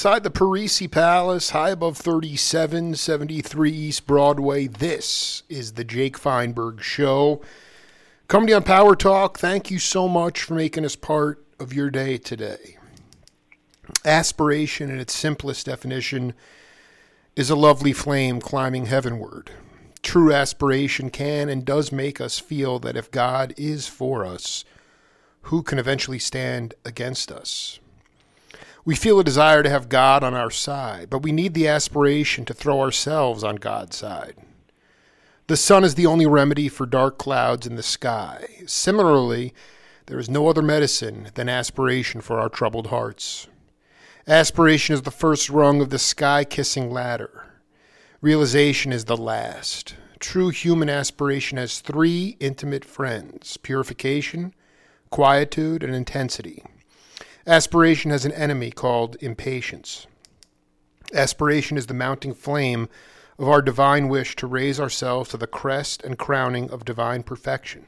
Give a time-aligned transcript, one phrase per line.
[0.00, 4.66] inside the Parisi Palace, high above 3773 East Broadway.
[4.66, 7.42] This is the Jake Feinberg Show.
[8.30, 9.38] To on Power Talk.
[9.38, 12.78] Thank you so much for making us part of your day today.
[14.02, 16.32] Aspiration, in its simplest definition,
[17.36, 19.50] is a lovely flame climbing heavenward.
[20.00, 24.64] True aspiration can and does make us feel that if God is for us,
[25.42, 27.79] who can eventually stand against us?
[28.84, 32.44] We feel a desire to have God on our side, but we need the aspiration
[32.46, 34.36] to throw ourselves on God's side.
[35.48, 38.46] The sun is the only remedy for dark clouds in the sky.
[38.66, 39.52] Similarly,
[40.06, 43.48] there is no other medicine than aspiration for our troubled hearts.
[44.26, 47.46] Aspiration is the first rung of the sky kissing ladder.
[48.20, 49.94] Realization is the last.
[50.20, 54.54] True human aspiration has three intimate friends purification,
[55.10, 56.62] quietude, and intensity.
[57.46, 60.06] Aspiration has an enemy called impatience.
[61.14, 62.86] Aspiration is the mounting flame
[63.38, 67.86] of our divine wish to raise ourselves to the crest and crowning of divine perfection.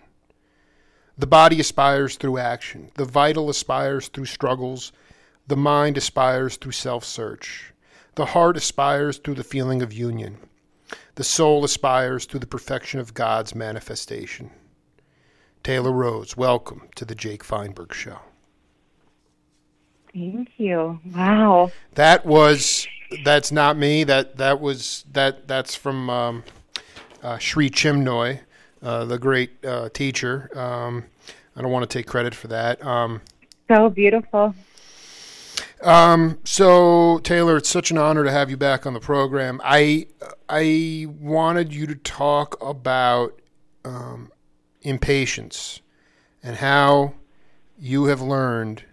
[1.18, 4.90] The body aspires through action, the vital aspires through struggles,
[5.46, 7.74] the mind aspires through self search,
[8.14, 10.38] the heart aspires through the feeling of union,
[11.16, 14.50] the soul aspires through the perfection of God's manifestation.
[15.62, 18.20] Taylor Rose, welcome to the Jake Feinberg Show.
[20.12, 21.00] Thank you.
[21.14, 21.72] Wow.
[21.94, 22.86] That was
[23.24, 24.04] that's not me.
[24.04, 26.44] That that was that that's from um,
[27.22, 28.40] uh, Sri Chinmoy,
[28.82, 30.50] uh, the great uh, teacher.
[30.58, 31.04] Um,
[31.56, 32.84] I don't want to take credit for that.
[32.84, 33.20] Um,
[33.68, 34.54] so beautiful.
[35.82, 39.60] Um, so Taylor, it's such an honor to have you back on the program.
[39.64, 40.06] I
[40.48, 43.40] I wanted you to talk about
[43.84, 44.30] um,
[44.82, 45.80] impatience
[46.42, 47.14] and how
[47.78, 48.84] you have learned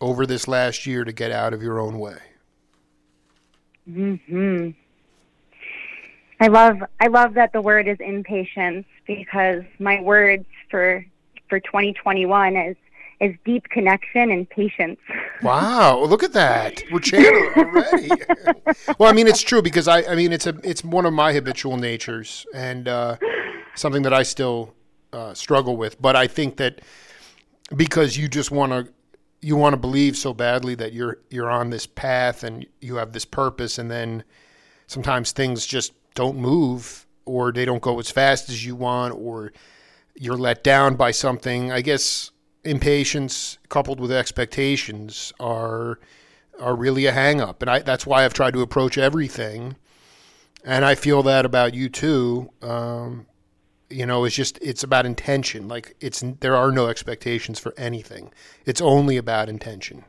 [0.00, 2.18] over this last year to get out of your own way?
[3.86, 4.70] Hmm.
[6.40, 11.04] I love I love that the word is impatience because my words for
[11.48, 12.76] for 2021 is
[13.20, 15.00] is deep connection and patience.
[15.40, 16.82] Wow, look at that.
[16.90, 18.08] We're channeling already.
[18.98, 21.32] well, I mean it's true because I I mean it's a it's one of my
[21.32, 23.18] habitual natures and uh,
[23.76, 24.74] something that I still
[25.12, 26.80] uh, struggle with, but I think that
[27.76, 28.92] because you just want to
[29.40, 33.12] you want to believe so badly that you're you're on this path and you have
[33.12, 34.24] this purpose and then
[34.86, 39.52] sometimes things just don't move or they don't go as fast as you want or
[40.14, 41.70] you're let down by something.
[41.70, 42.30] I guess
[42.64, 46.00] impatience coupled with expectations are
[46.58, 49.76] are really a hang up and I, that's why i've tried to approach everything.
[50.64, 52.50] And i feel that about you too.
[52.60, 53.26] Um,
[53.90, 55.68] you know it's just it's about intention.
[55.68, 58.32] Like it's there are no expectations for anything.
[58.66, 60.04] It's only about intention.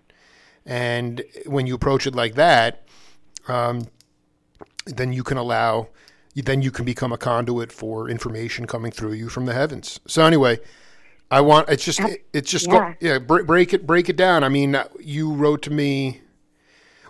[0.66, 2.86] And when you approach it like that
[3.50, 3.88] um,
[4.86, 5.90] then you can allow
[6.36, 10.00] then you can become a conduit for information coming through you from the heavens.
[10.08, 10.60] So anyway
[11.32, 12.02] i want it's just
[12.34, 14.44] it's just yeah, go, yeah break, break it break it down.
[14.44, 16.22] I mean you wrote to me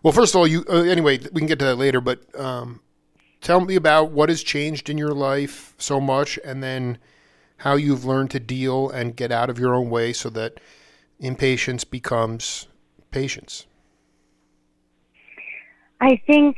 [0.02, 2.82] well first of all you uh, anyway we can get to that later but um,
[3.42, 6.98] tell me about what has changed in your life so much and then
[7.58, 10.60] how you've learned to deal and get out of your own way so that
[11.20, 12.68] impatience becomes
[13.12, 13.66] patience.
[16.02, 16.58] I think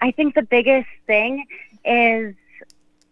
[0.00, 1.46] I think the biggest thing
[1.84, 2.34] is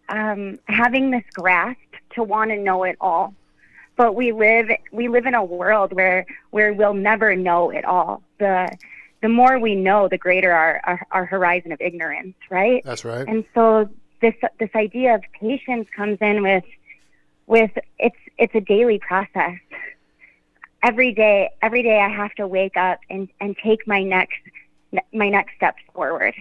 [0.09, 1.79] um, having this grasp
[2.11, 3.33] to want to know it all.
[3.95, 8.23] But we live we live in a world where where we'll never know it all.
[8.39, 8.77] The
[9.21, 12.81] the more we know, the greater our, our, our horizon of ignorance, right?
[12.83, 13.27] That's right.
[13.27, 13.89] And so
[14.21, 16.63] this this idea of patience comes in with
[17.47, 19.57] with it's it's a daily process.
[20.83, 24.39] Every day, every day I have to wake up and, and take my next
[25.13, 26.33] my next steps forward,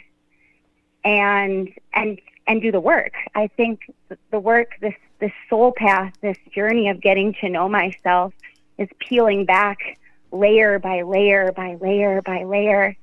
[1.04, 3.12] and and and do the work.
[3.34, 3.92] I think
[4.30, 8.32] the work, this this soul path, this journey of getting to know myself,
[8.78, 9.98] is peeling back
[10.32, 12.96] layer by layer by layer by layer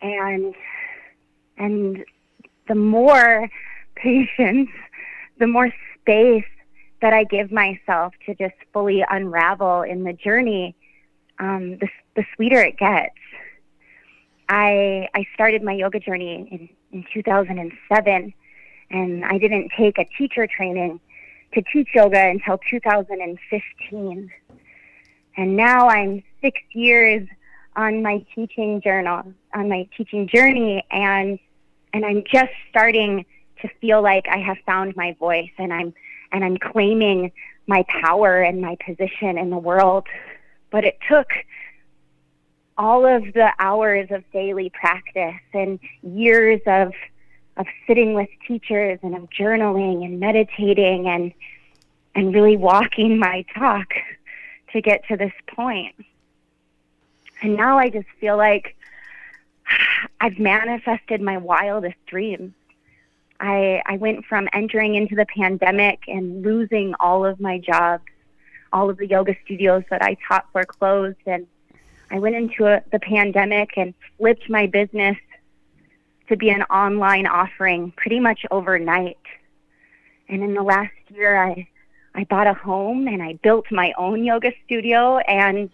[0.00, 0.54] and
[1.56, 2.04] and
[2.68, 3.48] the more
[3.96, 4.70] patience,
[5.38, 6.44] the more space
[7.00, 10.74] that I give myself to just fully unravel in the journey,
[11.38, 13.14] um, the, the sweeter it gets.
[14.48, 16.68] I I started my yoga journey in,
[16.98, 18.34] in 2007,
[18.90, 21.00] and I didn't take a teacher training
[21.54, 24.30] to teach yoga until 2015.
[25.36, 27.26] And now I'm six years
[27.76, 29.22] on my teaching journal,
[29.54, 31.38] on my teaching journey, and
[31.92, 33.24] and I'm just starting
[33.62, 35.94] to feel like I have found my voice, and I'm
[36.32, 37.32] and I'm claiming
[37.66, 40.06] my power and my position in the world.
[40.70, 41.28] But it took
[42.76, 46.92] all of the hours of daily practice and years of
[47.56, 51.32] of sitting with teachers and of journaling and meditating and
[52.14, 53.94] and really walking my talk
[54.74, 55.94] to get to this point.
[57.40, 58.76] And now I just feel like
[60.20, 62.52] I've manifested my wildest dreams.
[63.40, 68.04] I I went from entering into the pandemic and losing all of my jobs.
[68.72, 71.46] All of the yoga studios that I taught were closed and
[72.10, 75.16] I went into a, the pandemic and flipped my business
[76.28, 79.18] to be an online offering pretty much overnight.
[80.28, 81.68] And in the last year, I,
[82.14, 85.70] I bought a home and I built my own yoga studio, and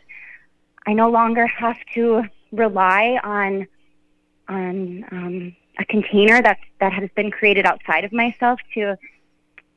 [0.87, 3.67] I no longer have to rely on
[4.49, 8.97] on um, a container that that has been created outside of myself to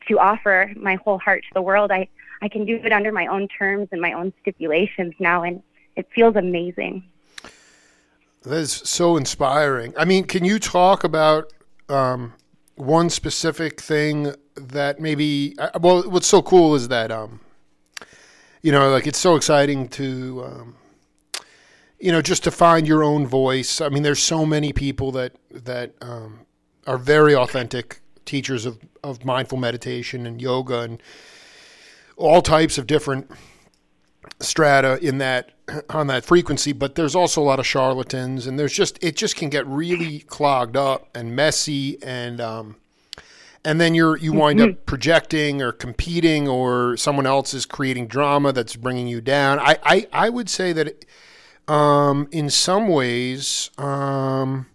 [0.07, 1.91] to offer my whole heart to the world.
[1.91, 2.07] I
[2.41, 5.61] I can do it under my own terms and my own stipulations now, and
[5.95, 7.03] it feels amazing.
[8.43, 9.93] That is so inspiring.
[9.97, 11.53] I mean, can you talk about
[11.87, 12.33] um,
[12.75, 15.55] one specific thing that maybe?
[15.79, 17.39] Well, what's so cool is that um,
[18.61, 20.75] you know, like it's so exciting to um,
[21.99, 23.81] you know just to find your own voice.
[23.81, 26.41] I mean, there's so many people that that um,
[26.87, 31.03] are very authentic teachers of of mindful meditation and yoga and
[32.15, 33.29] all types of different
[34.39, 35.51] strata in that
[35.89, 39.35] on that frequency, but there's also a lot of charlatans, and there's just it just
[39.35, 42.75] can get really clogged up and messy, and um,
[43.63, 44.71] and then you're you wind mm-hmm.
[44.71, 49.59] up projecting or competing, or someone else is creating drama that's bringing you down.
[49.59, 51.05] I I, I would say that
[51.67, 53.69] um, in some ways.
[53.77, 54.67] Um,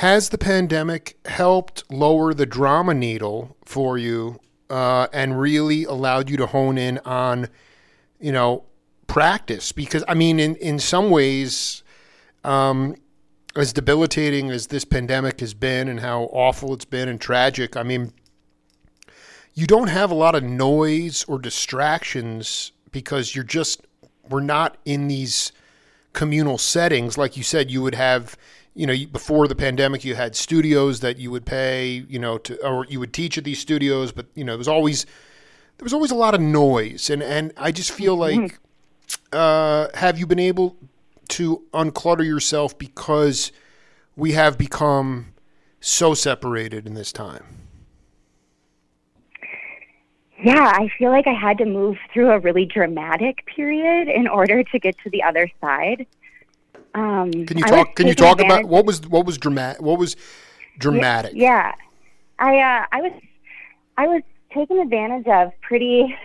[0.00, 4.38] has the pandemic helped lower the drama needle for you
[4.68, 7.48] uh, and really allowed you to hone in on,
[8.20, 8.64] you know,
[9.06, 9.72] practice.
[9.72, 11.82] Because I mean, in in some ways,
[12.44, 12.96] um,
[13.54, 17.82] as debilitating as this pandemic has been and how awful it's been and tragic, I
[17.82, 18.12] mean,
[19.54, 23.86] you don't have a lot of noise or distractions because you're just
[24.28, 25.52] we're not in these
[26.12, 27.16] communal settings.
[27.16, 28.36] Like you said you would have
[28.76, 32.62] you know before the pandemic you had studios that you would pay you know to
[32.64, 35.06] or you would teach at these studios but you know it was always
[35.78, 38.42] there was always a lot of noise and and I just feel mm-hmm.
[38.42, 38.58] like
[39.32, 40.76] uh, have you been able
[41.28, 43.52] to unclutter yourself because
[44.16, 45.34] we have become
[45.80, 47.44] so separated in this time?
[50.42, 54.62] Yeah, I feel like I had to move through a really dramatic period in order
[54.62, 56.06] to get to the other side.
[56.94, 57.94] Um, can you talk?
[57.94, 59.82] Can you talk about what was what was dramatic?
[59.82, 60.16] What was
[60.78, 61.32] dramatic?
[61.34, 61.72] Yeah, yeah.
[62.38, 63.12] I uh, I was
[63.98, 64.22] I was
[64.52, 66.16] taken advantage of pretty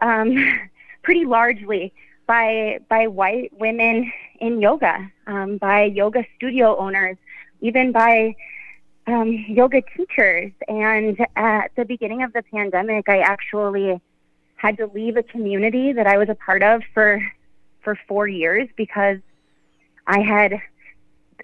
[0.00, 0.36] um,
[1.02, 1.92] pretty largely
[2.26, 7.16] by by white women in yoga, um, by yoga studio owners,
[7.60, 8.34] even by
[9.06, 10.52] um, yoga teachers.
[10.68, 14.00] And at the beginning of the pandemic, I actually
[14.56, 17.20] had to leave a community that I was a part of for
[17.82, 19.18] for four years because
[20.06, 20.60] I had,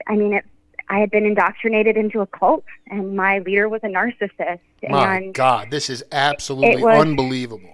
[0.07, 0.45] I mean, it,
[0.89, 4.61] I had been indoctrinated into a cult, and my leader was a narcissist.
[4.89, 7.73] My and God, this is absolutely was, unbelievable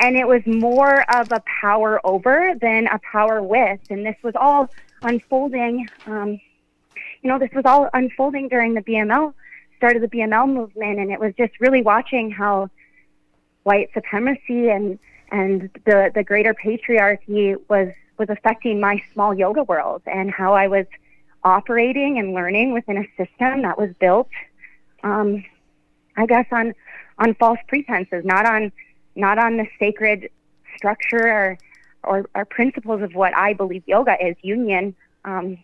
[0.00, 3.80] and it was more of a power over than a power with.
[3.90, 4.70] And this was all
[5.02, 5.88] unfolding.
[6.06, 6.40] Um,
[7.22, 9.34] you know, this was all unfolding during the BML
[9.76, 12.70] start of the BML movement, and it was just really watching how
[13.62, 14.98] white supremacy and
[15.30, 20.66] and the the greater patriarchy was was affecting my small yoga world, and how I
[20.66, 20.86] was
[21.42, 24.28] operating and learning within a system that was built,
[25.02, 25.44] um,
[26.16, 26.74] I guess, on
[27.18, 28.72] on false pretenses, not on
[29.14, 30.30] not on the sacred
[30.76, 31.58] structure or,
[32.04, 34.94] or, or principles of what I believe yoga is union,
[35.24, 35.58] um,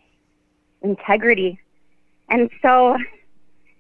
[0.83, 1.59] integrity.
[2.29, 2.97] And so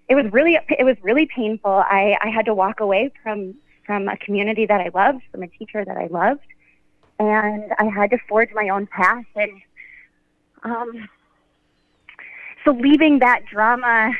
[0.08, 1.70] it was really it was really painful.
[1.70, 5.48] I, I had to walk away from from a community that I loved, from a
[5.48, 6.46] teacher that I loved,
[7.18, 9.24] and I had to forge my own path.
[9.34, 9.62] And
[10.62, 11.08] um,
[12.66, 14.12] so leaving that drama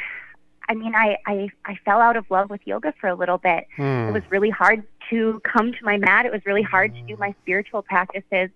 [0.68, 3.66] I mean, I, I, I fell out of love with yoga for a little bit.
[3.76, 4.08] Hmm.
[4.08, 6.26] It was really hard to come to my mat.
[6.26, 8.50] It was really hard to do my spiritual practices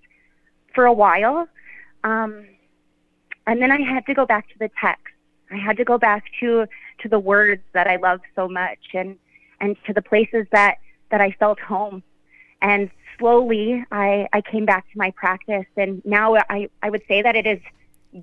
[0.75, 1.47] for a while.
[2.02, 2.47] Um,
[3.47, 5.14] and then I had to go back to the text.
[5.50, 6.66] I had to go back to,
[7.00, 9.16] to the words that I love so much and,
[9.61, 10.78] and to the places that,
[11.11, 12.02] that I felt home.
[12.62, 15.66] And slowly I, I came back to my practice.
[15.76, 17.61] And now I, I would say that it is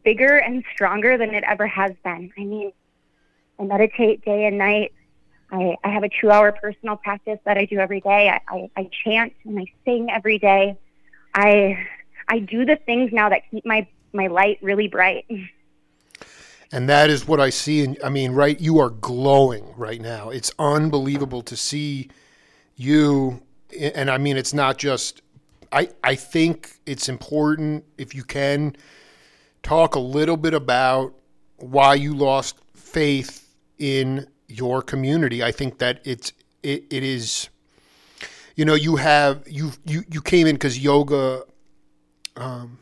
[0.03, 2.31] bigger and stronger than it ever has been.
[2.37, 2.71] I mean,
[3.59, 4.93] I meditate day and night.
[5.51, 8.29] I, I have a two hour personal practice that I do every day.
[8.29, 10.77] I, I, I chant and I sing every day.
[11.33, 11.87] I
[12.27, 15.25] I do the things now that keep my, my light really bright.
[16.71, 17.83] And that is what I see.
[17.83, 20.29] And I mean, right, you are glowing right now.
[20.29, 22.09] It's unbelievable to see
[22.75, 23.41] you.
[23.79, 25.21] And I mean, it's not just,
[25.71, 28.75] I, I think it's important if you can
[29.67, 31.13] talk a little bit about
[31.57, 35.43] why you lost faith in your community.
[35.43, 36.31] I think that it's,
[36.63, 37.49] it, it is,
[38.55, 41.43] you know, you have, you, you, you came in because yoga,
[42.37, 42.79] um,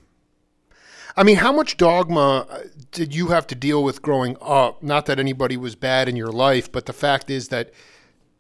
[1.18, 2.60] I mean, how much dogma uh,
[2.92, 4.84] did you have to deal with growing up?
[4.84, 7.74] Not that anybody was bad in your life, but the fact is that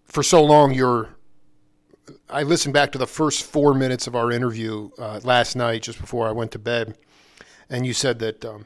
[0.04, 1.10] for so long you're.
[2.30, 6.00] I listened back to the first four minutes of our interview uh, last night, just
[6.00, 6.96] before I went to bed,
[7.70, 8.44] and you said that.
[8.46, 8.66] Um,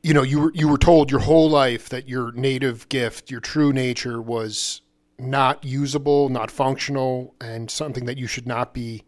[0.00, 3.40] you know, you were you were told your whole life that your native gift, your
[3.40, 4.80] true nature, was
[5.18, 9.02] not usable, not functional, and something that you should not be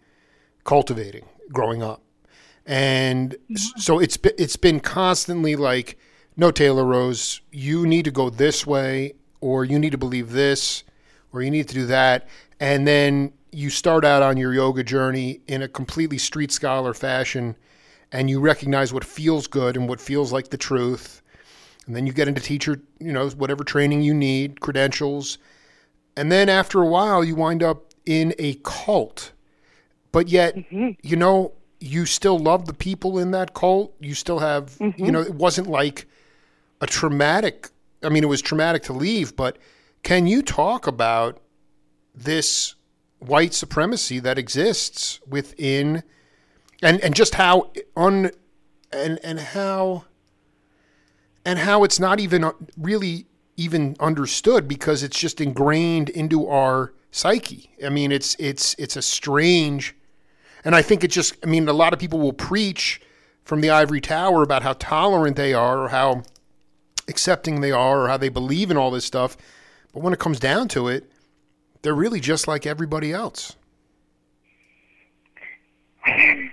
[0.64, 2.02] cultivating growing up
[2.66, 3.36] and
[3.76, 5.98] so it's it's been constantly like
[6.36, 10.84] no Taylor Rose you need to go this way or you need to believe this
[11.32, 15.40] or you need to do that and then you start out on your yoga journey
[15.48, 17.56] in a completely street scholar fashion
[18.12, 21.22] and you recognize what feels good and what feels like the truth
[21.86, 25.38] and then you get into teacher you know whatever training you need credentials
[26.16, 29.32] and then after a while you wind up in a cult.
[30.12, 30.90] But yet Mm-hmm.
[31.02, 33.94] you know you still love the people in that cult.
[34.00, 36.06] You still have you know it wasn't like
[36.82, 37.68] a traumatic
[38.02, 39.58] i mean it was traumatic to leave but
[40.02, 41.38] can you talk about
[42.14, 42.74] this
[43.20, 46.02] white supremacy that exists within
[46.82, 48.30] and and just how un
[48.92, 50.04] and and how
[51.44, 56.92] and how it's not even uh, really even understood because it's just ingrained into our
[57.10, 59.94] psyche i mean it's it's it's a strange
[60.64, 63.00] and I think it just, I mean, a lot of people will preach
[63.44, 66.22] from the ivory tower about how tolerant they are or how
[67.08, 69.36] accepting they are or how they believe in all this stuff.
[69.92, 71.10] But when it comes down to it,
[71.82, 73.56] they're really just like everybody else.
[76.06, 76.48] Yeah,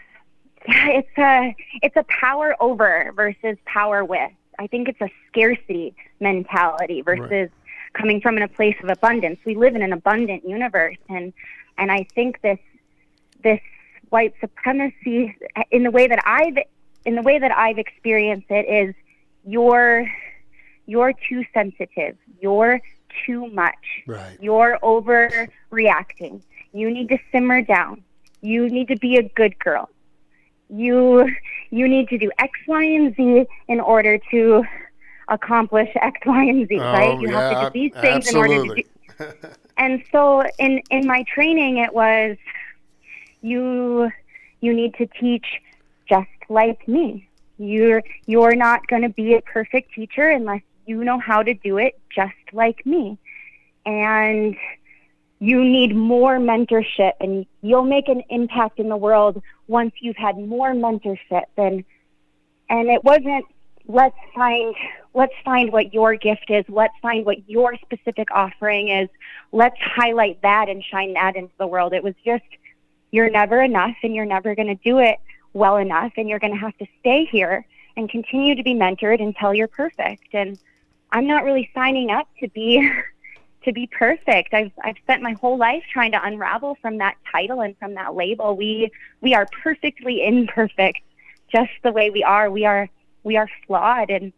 [0.67, 4.31] it's a it's a power over versus power with.
[4.60, 7.50] I think it's a scarcity mentality versus
[7.93, 9.39] coming from in a place of abundance.
[9.46, 11.34] We live in an abundant universe, and
[11.77, 12.60] and I think this
[13.43, 13.62] this
[14.10, 15.36] white supremacy
[15.72, 16.57] in the way that I've
[17.05, 18.96] in the way that I've experienced it is
[19.46, 20.10] you're
[20.86, 22.17] you're too sensitive.
[22.41, 22.81] You're
[23.25, 24.03] too much.
[24.05, 24.38] Right.
[24.41, 26.41] You're overreacting.
[26.74, 28.03] You need to simmer down.
[28.41, 29.89] You need to be a good girl.
[30.69, 31.29] You
[31.69, 34.63] you need to do X, Y, and Z in order to
[35.27, 36.79] accomplish X, Y, and Z.
[36.79, 37.19] Oh, right?
[37.19, 38.83] You have to do these things in order to do.
[39.79, 42.36] And so in in my training, it was
[43.41, 44.12] you
[44.62, 45.45] you need to teach
[46.09, 47.29] just like me.
[47.57, 51.77] You're you're not going to be a perfect teacher unless you know how to do
[51.77, 53.17] it just like me.
[53.86, 54.56] And
[55.39, 60.38] you need more mentorship and you'll make an impact in the world once you've had
[60.38, 61.84] more mentorship and
[62.70, 63.46] and it wasn't
[63.88, 64.75] let's find
[65.13, 69.10] let's find what your gift is let's find what your specific offering is
[69.51, 72.44] let's highlight that and shine that into the world it was just
[73.12, 75.17] you're never enough and you're never going to do it
[75.53, 77.65] well enough and you're going to have to stay here
[77.96, 80.58] and continue to be mentored until you're perfect and
[81.11, 82.89] i'm not really signing up to be
[83.67, 84.53] to be perfect.
[84.53, 88.15] I've i've spent my whole life trying to unravel from that title and from that
[88.15, 88.55] label.
[88.55, 90.99] We we are perfectly imperfect
[91.51, 92.49] just the way we are.
[92.49, 92.89] We are
[93.23, 94.31] we are flawed and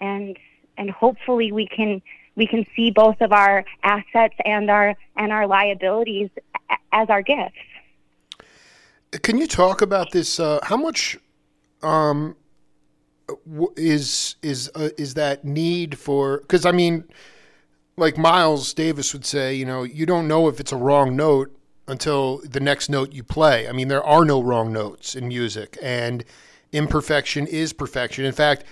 [0.00, 0.36] and
[0.76, 2.02] and hopefully we can
[2.36, 6.28] we can see both of our assets and our and our liabilities
[6.92, 7.56] as our gifts.
[9.22, 10.38] Can you talk about this?
[10.38, 11.18] Uh, how much
[11.82, 12.36] um,
[13.76, 16.38] is is uh, is that need for?
[16.38, 17.04] Because I mean,
[17.96, 21.54] like Miles Davis would say, you know, you don't know if it's a wrong note
[21.86, 23.68] until the next note you play.
[23.68, 26.24] I mean, there are no wrong notes in music, and
[26.72, 28.24] imperfection is perfection.
[28.24, 28.64] In fact,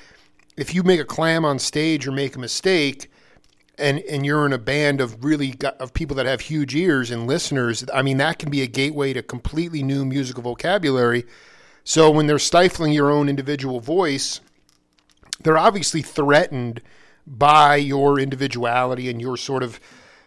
[0.56, 3.10] if you make a clam on stage or make a mistake,
[3.78, 7.10] and and you're in a band of really got, of people that have huge ears
[7.10, 11.24] and listeners, I mean that can be a gateway to completely new musical vocabulary.
[11.84, 14.40] So when they're stifling your own individual voice,
[15.42, 16.82] they're obviously threatened
[17.26, 19.80] by your individuality and your sort of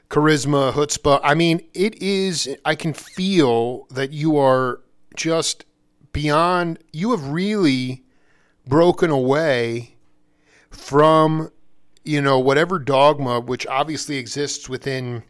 [0.10, 1.20] charisma, chutzpah.
[1.24, 2.56] I mean, it is.
[2.66, 4.82] I can feel that you are
[5.16, 5.66] just
[6.12, 6.80] beyond.
[6.92, 8.04] You have really
[8.68, 9.96] broken away
[10.70, 11.52] from
[12.04, 15.24] you know whatever dogma which obviously exists within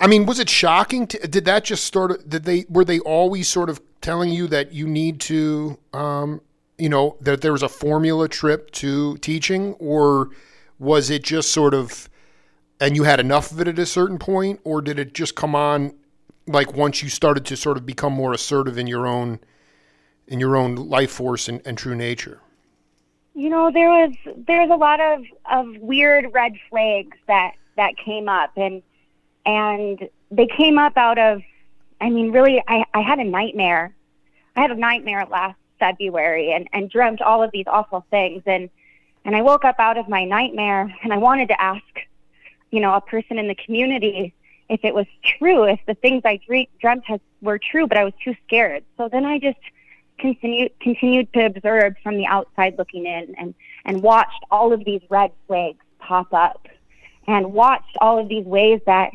[0.00, 1.06] I mean, was it shocking?
[1.08, 2.28] To, did that just start?
[2.28, 6.40] Did they were they always sort of telling you that you need to, um,
[6.78, 10.30] you know, that there was a formula trip to teaching, or
[10.78, 12.08] was it just sort of,
[12.80, 15.54] and you had enough of it at a certain point, or did it just come
[15.54, 15.92] on,
[16.46, 19.40] like once you started to sort of become more assertive in your own,
[20.26, 22.40] in your own life force and, and true nature?
[23.34, 24.14] You know, there was
[24.46, 28.82] there's a lot of of weird red flags that that came up, and
[29.46, 31.42] and they came up out of
[32.00, 33.94] i mean really i i had a nightmare
[34.56, 38.42] i had a nightmare last february and and dreamt all of these awful things.
[38.46, 38.70] And
[39.24, 41.82] and i woke up out of my nightmare and i wanted to ask
[42.70, 44.34] you know a person in the community
[44.68, 46.38] if it was true if the things i
[46.80, 48.84] dreamt has, were true but i was too scared.
[48.96, 49.58] So then i just
[50.18, 53.54] continued continued to observe from the outside looking in and
[53.84, 56.66] and watched all of these red flags pop up
[57.26, 59.10] and watched all of these ways that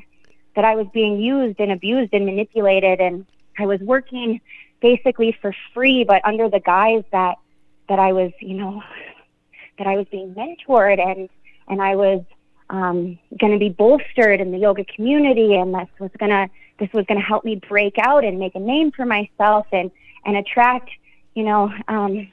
[0.56, 3.02] that I was being used and abused and manipulated.
[3.02, 3.26] And
[3.58, 4.40] I was working
[4.84, 7.38] basically for free but under the guise that
[7.90, 8.82] that I was, you know,
[9.78, 11.30] that I was being mentored and
[11.68, 12.24] and I was
[12.70, 17.06] um, going to be bolstered in the yoga community and this was to this was
[17.08, 19.92] to help me break out and make a name for myself and
[20.26, 20.90] and attract,
[21.34, 22.32] you know, um,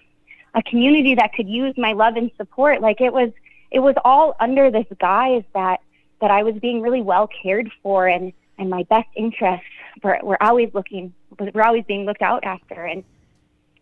[0.55, 2.81] a community that could use my love and support.
[2.81, 3.31] Like it was
[3.71, 5.81] it was all under this guise that
[6.21, 9.65] that I was being really well cared for and, and my best interests
[10.03, 12.85] were, were always looking, were always being looked out after.
[12.85, 13.05] And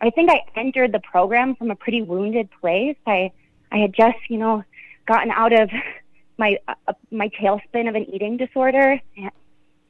[0.00, 2.96] I think I entered the program from a pretty wounded place.
[3.06, 3.32] I,
[3.72, 4.64] I had just, you know,
[5.06, 5.70] gotten out of
[6.38, 9.00] my, uh, my tailspin of an eating disorder.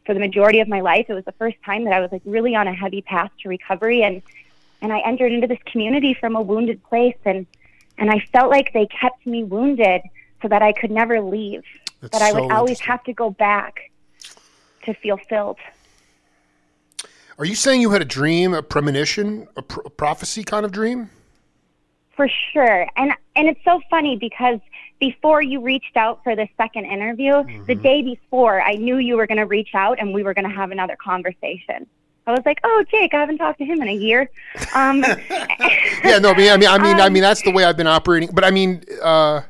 [0.06, 2.22] For the majority of my life, it was the first time that I was like
[2.24, 4.02] really on a heavy path to recovery.
[4.02, 4.22] And,
[4.80, 7.18] and I entered into this community from a wounded place.
[7.26, 7.46] And,
[7.98, 10.00] and I felt like they kept me wounded
[10.40, 11.64] so that I could never leave.
[12.00, 13.90] That's that I would always have to go back
[14.84, 15.58] to feel filled.
[17.38, 21.10] Are you saying you had a dream, a premonition, a, a prophecy kind of dream?
[22.16, 22.88] For sure.
[22.96, 24.58] And and it's so funny because
[24.98, 27.64] before you reached out for the second interview, mm-hmm.
[27.66, 30.48] the day before, I knew you were going to reach out and we were going
[30.48, 31.86] to have another conversation.
[32.26, 34.28] I was like, "Oh, Jake, I haven't talked to him in a year."
[34.74, 35.02] Um,
[36.04, 37.76] yeah, no, I mean, I mean, I mean, um, I mean, that's the way I've
[37.76, 38.30] been operating.
[38.32, 39.42] But I mean, uh,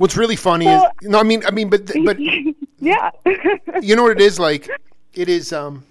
[0.00, 2.18] What's really funny so, is no, I mean, I mean, but but
[2.78, 3.10] yeah,
[3.82, 4.66] you know what it is like.
[5.12, 5.84] It is, um,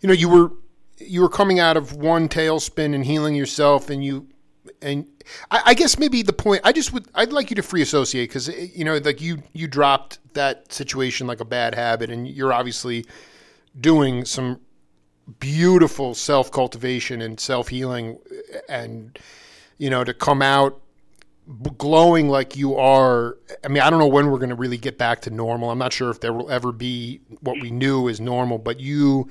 [0.00, 0.52] you know, you were
[0.98, 4.28] you were coming out of one tailspin and healing yourself, and you
[4.82, 5.06] and
[5.50, 8.28] I, I guess maybe the point I just would I'd like you to free associate
[8.28, 12.28] because eh, you know like you you dropped that situation like a bad habit, and
[12.28, 13.06] you're obviously
[13.80, 14.60] doing some
[15.40, 18.18] beautiful self cultivation and self healing,
[18.52, 19.18] eh, and
[19.78, 20.80] you know to come out
[21.78, 23.38] glowing like you are.
[23.64, 25.70] I mean i don't know when we're going to really get back to normal.
[25.70, 29.28] I'm not sure if there will ever be what we knew as normal but you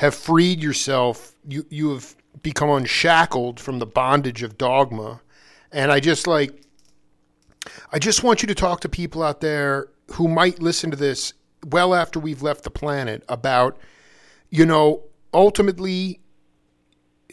[0.00, 1.34] have freed yourself.
[1.46, 5.20] You you have become unshackled from the bondage of dogma.
[5.72, 6.62] And i just like
[7.92, 11.32] i just want you to talk to people out there who might listen to this
[11.66, 13.78] well after we've left the planet about
[14.48, 16.18] you know ultimately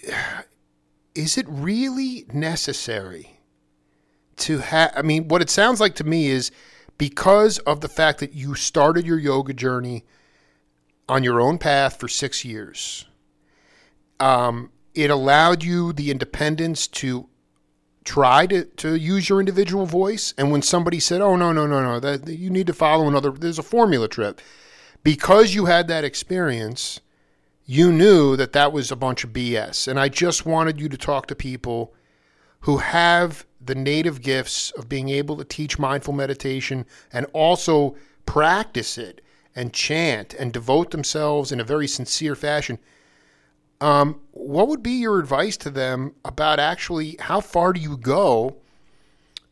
[1.15, 3.39] is it really necessary
[4.36, 6.51] to have, I mean, what it sounds like to me is
[6.97, 10.06] because of the fact that you started your yoga journey
[11.10, 13.06] on your own path for six years,
[14.20, 17.30] um, it allowed you the independence to
[18.04, 20.34] try to, to use your individual voice.
[20.38, 23.32] And when somebody said, oh, no, no, no, no, that, you need to follow another,
[23.32, 24.41] there's a formula trip.
[25.04, 27.00] Because you had that experience,
[27.65, 29.88] you knew that that was a bunch of BS.
[29.88, 31.93] And I just wanted you to talk to people
[32.62, 38.98] who have the native gifts of being able to teach mindful meditation and also practice
[38.98, 39.22] it
[39.58, 42.78] and chant and devote themselves in a very sincere fashion.
[43.82, 48.58] Um, what would be your advice to them about actually how far do you go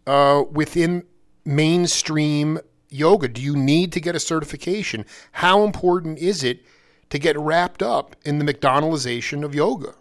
[0.06, 1.04] uh, within
[1.44, 3.28] mainstream yoga?
[3.28, 5.06] Do you need to get a certification?
[5.32, 6.64] How important is it
[7.10, 9.96] to get wrapped up in the McDonaldization of yoga?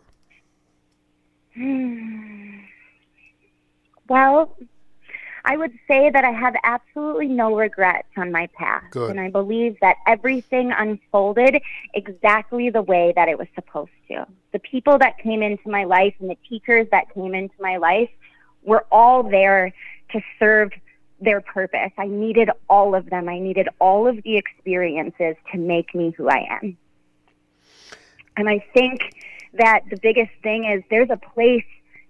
[4.06, 4.54] Well,
[5.46, 8.84] I would say that I have absolutely no regrets on my path.
[8.90, 9.10] Good.
[9.10, 11.60] And I believe that everything unfolded
[11.92, 14.26] exactly the way that it was supposed to.
[14.52, 18.08] The people that came into my life and the teachers that came into my life
[18.62, 19.74] were all there
[20.12, 20.70] to serve
[21.20, 21.92] their purpose.
[21.98, 23.28] I needed all of them.
[23.28, 26.76] I needed all of the experiences to make me who I am.
[28.36, 29.14] And I think
[29.54, 31.64] that the biggest thing is there's a place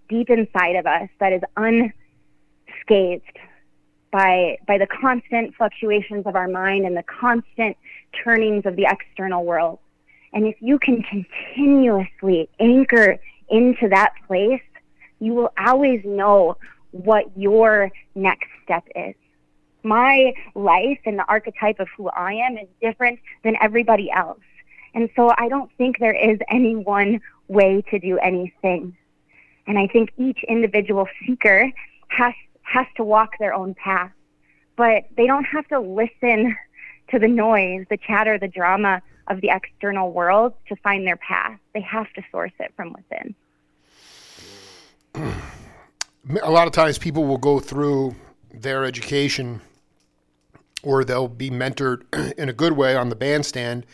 [0.09, 1.43] deep inside of us that is
[2.85, 3.39] unscathed
[4.11, 7.77] by by the constant fluctuations of our mind and the constant
[8.23, 9.79] turnings of the external world.
[10.33, 13.19] And if you can continuously anchor
[13.49, 14.63] into that place,
[15.21, 16.57] you will always know
[16.91, 19.15] what your next step is.
[19.83, 24.41] My life and the archetype of who I am is different than everybody else.
[24.95, 28.97] And so I don't think there is any one way to do anything.
[29.67, 31.71] And I think each individual seeker
[32.09, 32.33] has
[32.65, 34.11] has to walk their own path.
[34.77, 36.57] But they don't have to listen
[37.11, 41.59] to the noise, the chatter, the drama of the external world to find their path.
[41.73, 43.35] They have to source it from within.
[46.43, 48.17] A lot of times people will go through
[48.53, 49.61] their education
[50.83, 52.03] or they'll be mentored
[52.39, 53.87] in a good way on the bandstand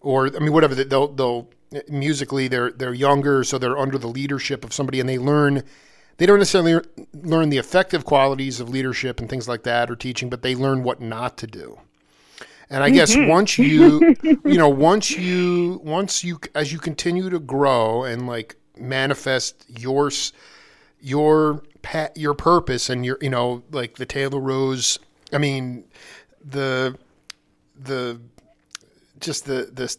[0.00, 1.48] or I mean whatever they'll they'll
[1.88, 5.62] musically they're they're younger so they're under the leadership of somebody and they learn
[6.22, 6.80] they don't necessarily
[7.14, 10.84] learn the effective qualities of leadership and things like that or teaching but they learn
[10.84, 11.80] what not to do
[12.70, 12.94] and i mm-hmm.
[12.94, 18.28] guess once you you know once you once you as you continue to grow and
[18.28, 20.12] like manifest your
[21.00, 21.64] your
[22.14, 25.00] your purpose and your you know like the taylor rose
[25.32, 25.82] i mean
[26.44, 26.96] the
[27.76, 28.20] the
[29.18, 29.98] just the this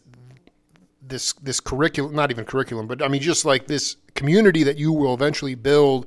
[1.06, 4.92] this this curriculum not even curriculum but i mean just like this community that you
[4.92, 6.06] will eventually build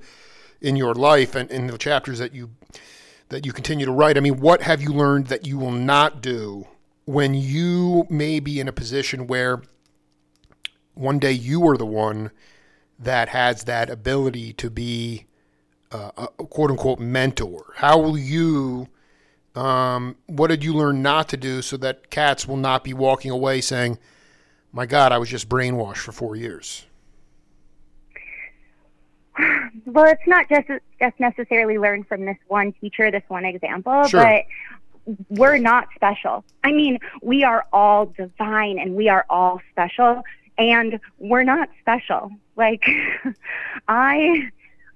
[0.61, 2.49] in your life and in the chapters that you
[3.29, 6.21] that you continue to write i mean what have you learned that you will not
[6.21, 6.65] do
[7.05, 9.61] when you may be in a position where
[10.93, 12.31] one day you are the one
[12.97, 15.25] that has that ability to be
[15.91, 18.87] uh, a quote unquote mentor how will you
[19.57, 23.31] um, what did you learn not to do so that cats will not be walking
[23.31, 23.97] away saying,
[24.71, 26.85] my God, I was just brainwashed for four years?
[29.87, 30.67] Well, it's not just
[30.99, 34.21] just necessarily learned from this one teacher, this one example, sure.
[34.21, 36.43] but we're not special.
[36.65, 40.23] I mean, we are all divine and we are all special,
[40.57, 42.31] and we're not special.
[42.57, 42.83] Like,
[43.87, 44.49] I,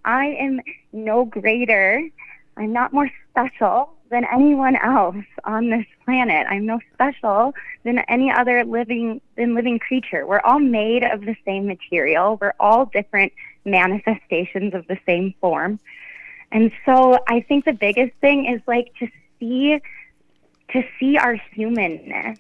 [0.04, 0.60] I am
[0.92, 2.06] no greater.
[2.58, 6.46] I'm not more special than anyone else on this planet.
[6.50, 7.54] I'm no special
[7.86, 10.28] than any other living than living creature.
[10.28, 12.38] We're all made of the same material.
[12.42, 13.32] We're all different
[13.66, 15.80] manifestations of the same form.
[16.52, 19.08] And so I think the biggest thing is like to
[19.40, 19.80] see
[20.72, 22.38] to see our humanness.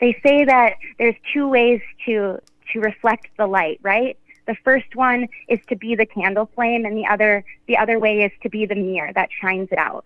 [0.00, 2.38] They say that there's two ways to
[2.72, 4.18] to reflect the light, right?
[4.46, 8.22] The first one is to be the candle flame and the other the other way
[8.22, 10.04] is to be the mirror that shines it out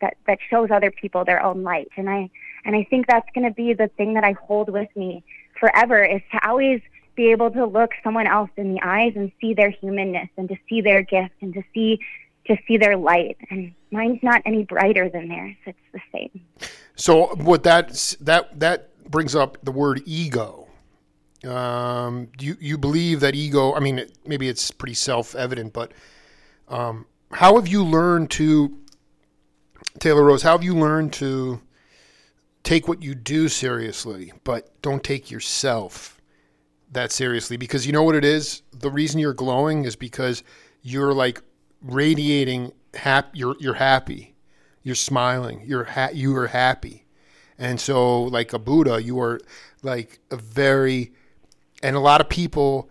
[0.00, 2.28] that that shows other people their own light and i
[2.64, 5.22] and i think that's going to be the thing that i hold with me
[5.58, 6.80] forever is to always
[7.20, 10.56] be able to look someone else in the eyes and see their humanness and to
[10.66, 12.00] see their gift and to see
[12.46, 13.36] to see their light.
[13.50, 15.54] And mine's not any brighter than theirs.
[15.66, 16.40] It's the same.
[16.96, 20.68] So what that that that brings up the word ego.
[21.44, 25.92] Um, you you believe that ego i mean maybe it's pretty self-evident but
[26.68, 28.76] um, how have you learned to
[29.98, 31.62] Taylor Rose, how have you learned to
[32.62, 36.19] take what you do seriously, but don't take yourself
[36.90, 37.56] that seriously?
[37.56, 38.62] Because you know what it is?
[38.72, 40.42] The reason you're glowing is because
[40.82, 41.42] you're like
[41.82, 43.38] radiating happy.
[43.38, 44.34] You're you're happy.
[44.82, 45.62] You're smiling.
[45.66, 47.04] You're ha- you are happy.
[47.58, 49.40] And so, like a Buddha, you are
[49.82, 51.12] like a very,
[51.82, 52.88] and a lot of people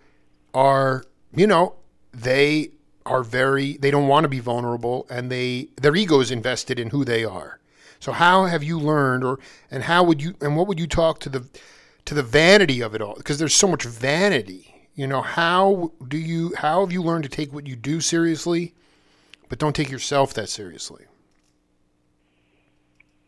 [0.53, 1.03] are,
[1.35, 1.75] you know,
[2.13, 2.69] they
[3.05, 6.89] are very they don't want to be vulnerable and they their ego is invested in
[6.89, 7.59] who they are.
[7.99, 9.39] So how have you learned or
[9.71, 11.47] and how would you and what would you talk to the
[12.09, 14.89] to the vanity of it all because there's so much vanity.
[14.95, 18.73] You know, how do you how have you learned to take what you do seriously
[19.47, 21.05] but don't take yourself that seriously?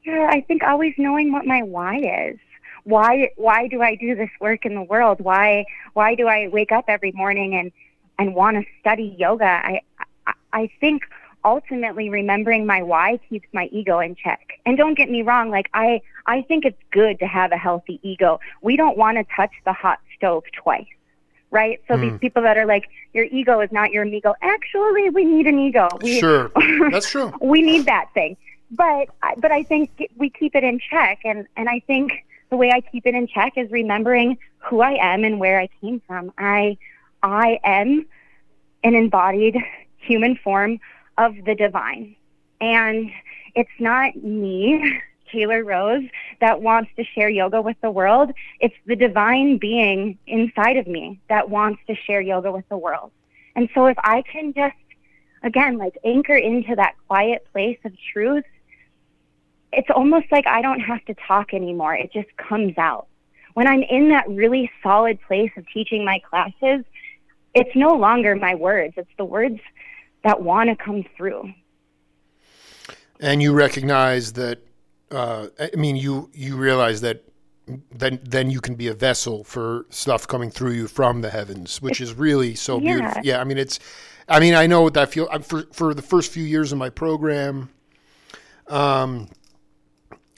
[0.04, 2.39] Yeah, I think always knowing what my why is
[2.84, 5.22] why why do I do this work in the world?
[5.22, 5.63] Why
[5.94, 7.72] why do I wake up every morning and
[8.17, 9.82] and want to study yoga, I,
[10.26, 11.04] I, I think
[11.43, 14.60] ultimately remembering my why keeps my ego in check.
[14.65, 17.99] And don't get me wrong, like I, I think it's good to have a healthy
[18.04, 18.39] ego.
[18.62, 20.86] We don't want to touch the hot stove twice.
[21.49, 21.82] right?
[21.88, 22.17] So these hmm.
[22.17, 24.34] people that are like, your ego is not your ego.
[24.41, 25.88] Actually, we need an ego.
[26.01, 26.51] We, Sure.
[26.91, 27.34] That's true.
[27.41, 28.38] we need that thing.
[28.71, 32.13] But I- but I think we keep it in check, and and I think
[32.49, 35.67] the way I keep it in check is remembering who I am and where I
[35.82, 36.32] came from.
[36.38, 36.77] I
[37.21, 38.06] I am
[38.84, 39.58] an embodied
[39.97, 40.80] human form
[41.17, 42.15] of the divine,
[42.60, 43.12] and
[43.56, 45.00] it's not me.
[45.32, 46.04] Taylor Rose
[46.41, 48.32] that wants to share yoga with the world.
[48.60, 53.12] It's the divine being inside of me that wants to share yoga with the world.
[53.56, 54.76] And so if I can just
[55.43, 58.43] again like anchor into that quiet place of truth
[59.74, 63.08] it's almost like i don't have to talk anymore it just comes out
[63.54, 66.86] when i'm in that really solid place of teaching my classes
[67.54, 69.60] it's no longer my words it's the words
[70.23, 71.53] that want to come through
[73.19, 74.60] And you recognize that.
[75.12, 77.23] Uh, I mean, you you realize that.
[77.91, 81.81] Then, then you can be a vessel for stuff coming through you from the heavens,
[81.81, 82.95] which is really so Yeah.
[82.95, 83.21] beautiful.
[83.23, 83.79] Yeah, I mean, it's.
[84.27, 85.27] I mean, I know what I feel.
[85.31, 87.69] I'm, for for the first few years of my program,
[88.67, 89.29] um,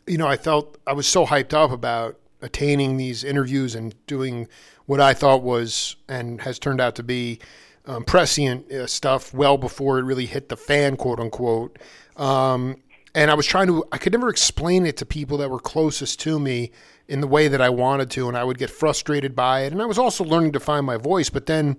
[0.06, 4.48] you know, I felt I was so hyped up about attaining these interviews and doing
[4.86, 7.40] what I thought was and has turned out to be
[7.86, 11.78] um, prescient uh, stuff well before it really hit the fan, quote unquote.
[12.18, 12.78] Um,
[13.16, 16.20] and I was trying to, I could never explain it to people that were closest
[16.22, 16.72] to me
[17.08, 19.74] in the way that I wanted to, and I would get frustrated by it.
[19.74, 21.78] And I was also learning to find my voice, but then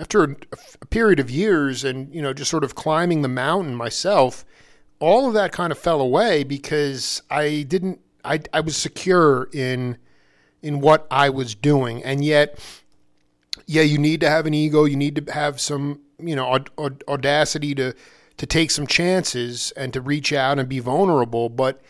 [0.00, 0.36] after a,
[0.80, 4.44] a period of years and you know just sort of climbing the mountain myself
[4.98, 9.98] all of that kind of fell away because i didn't i, I was secure in
[10.62, 12.58] in what i was doing and yet
[13.70, 14.84] yeah you need to have an ego.
[14.84, 17.94] You need to have some you know aud- aud- audacity to
[18.36, 21.48] to take some chances and to reach out and be vulnerable.
[21.48, 21.80] But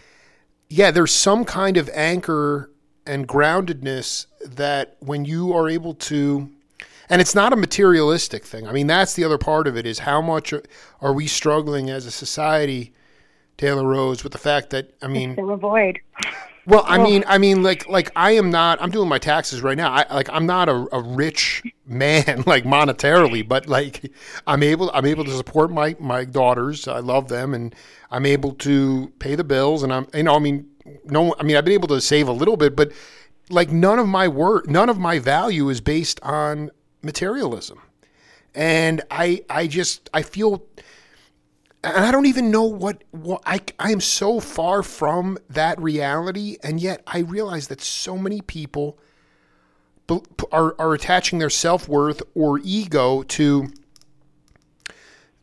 [0.69, 2.71] yeah there's some kind of anchor
[3.07, 6.51] and groundedness that when you are able to
[7.09, 8.69] and it's not a materialistic thing.
[8.69, 12.07] I mean, that's the other part of it is how much are- we struggling as
[12.07, 12.93] a society,
[13.57, 15.99] Taylor Rose, with the fact that I mean, to avoid
[16.71, 18.81] well, I mean, I mean, like, like I am not.
[18.81, 19.93] I'm doing my taxes right now.
[19.93, 24.11] I like I'm not a, a rich man, like monetarily, but like
[24.47, 24.91] I'm able.
[24.93, 26.89] I'm able to support my my daughters.
[26.89, 27.75] I love them, and
[28.11, 29.83] I'm able to pay the bills.
[29.83, 30.67] And I'm, you know, I mean,
[31.05, 32.93] no, I mean, I've been able to save a little bit, but
[33.51, 36.71] like none of my work, none of my value is based on
[37.03, 37.81] materialism.
[38.55, 40.65] And I, I just, I feel
[41.83, 46.59] and I don't even know what, what I, I am so far from that reality,
[46.63, 48.99] and yet I realize that so many people
[50.53, 53.69] are, are attaching their self worth or ego to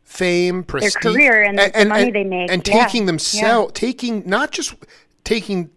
[0.02, 2.50] fame, prestige, their career and the money they make.
[2.50, 2.84] and Yeah.
[2.84, 4.74] taking themselves, taking not just
[5.24, 5.70] taking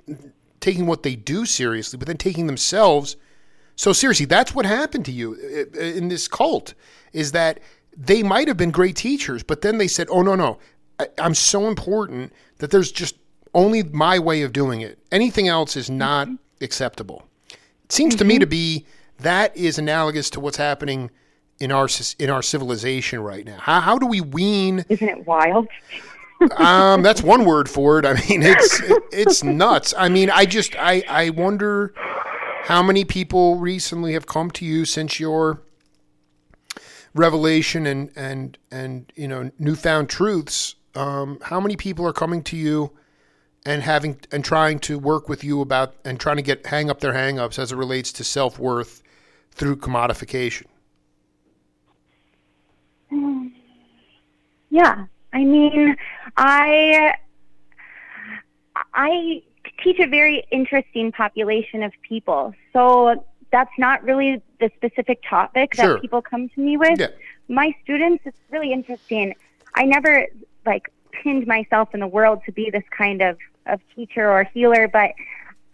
[0.59, 3.15] taking what they do seriously, but then taking themselves
[3.75, 4.25] so seriously.
[4.25, 5.33] That's what happened to you
[5.73, 6.73] in this cult.
[7.13, 7.59] Is that
[7.95, 10.57] they might have been great teachers, but then they said, "Oh no, no,
[10.99, 13.15] I, I'm so important that there's just
[13.53, 14.99] only my way of doing it.
[15.11, 16.27] Anything else is not
[16.61, 17.27] acceptable."
[17.83, 18.85] It seems to me to be
[19.19, 21.11] that is analogous to what's happening
[21.59, 21.87] in our
[22.19, 23.57] in our civilization right now.
[23.59, 24.85] How, how do we wean?
[24.89, 25.67] isn't it wild
[26.57, 28.05] Um, that's one word for it.
[28.05, 29.93] I mean, it's it's nuts.
[29.95, 31.93] I mean, I just I I wonder
[32.63, 35.61] how many people recently have come to you since your
[37.13, 40.75] revelation and and and you know newfound truths.
[40.95, 42.91] Um, how many people are coming to you
[43.65, 46.99] and having and trying to work with you about and trying to get hang up
[46.99, 49.01] their hang ups as it relates to self worth
[49.51, 50.65] through commodification?
[54.69, 55.95] Yeah, I mean,
[56.37, 57.13] I
[58.93, 59.43] I
[59.83, 62.53] teach a very interesting population of people.
[62.73, 65.93] So that's not really the specific topic Sure.
[65.93, 66.97] that people come to me with.
[66.99, 67.07] Yeah.
[67.49, 69.35] My students, it's really interesting.
[69.75, 70.27] I never
[70.65, 74.87] like pinned myself in the world to be this kind of of teacher or healer,
[74.87, 75.11] but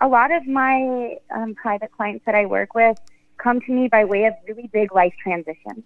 [0.02, 2.98] a lot of my um, private clients that I work with
[3.38, 5.84] come to me by way of really big life transitions,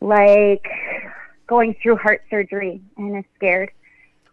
[0.00, 0.66] like
[1.46, 3.70] going through heart surgery and is scared,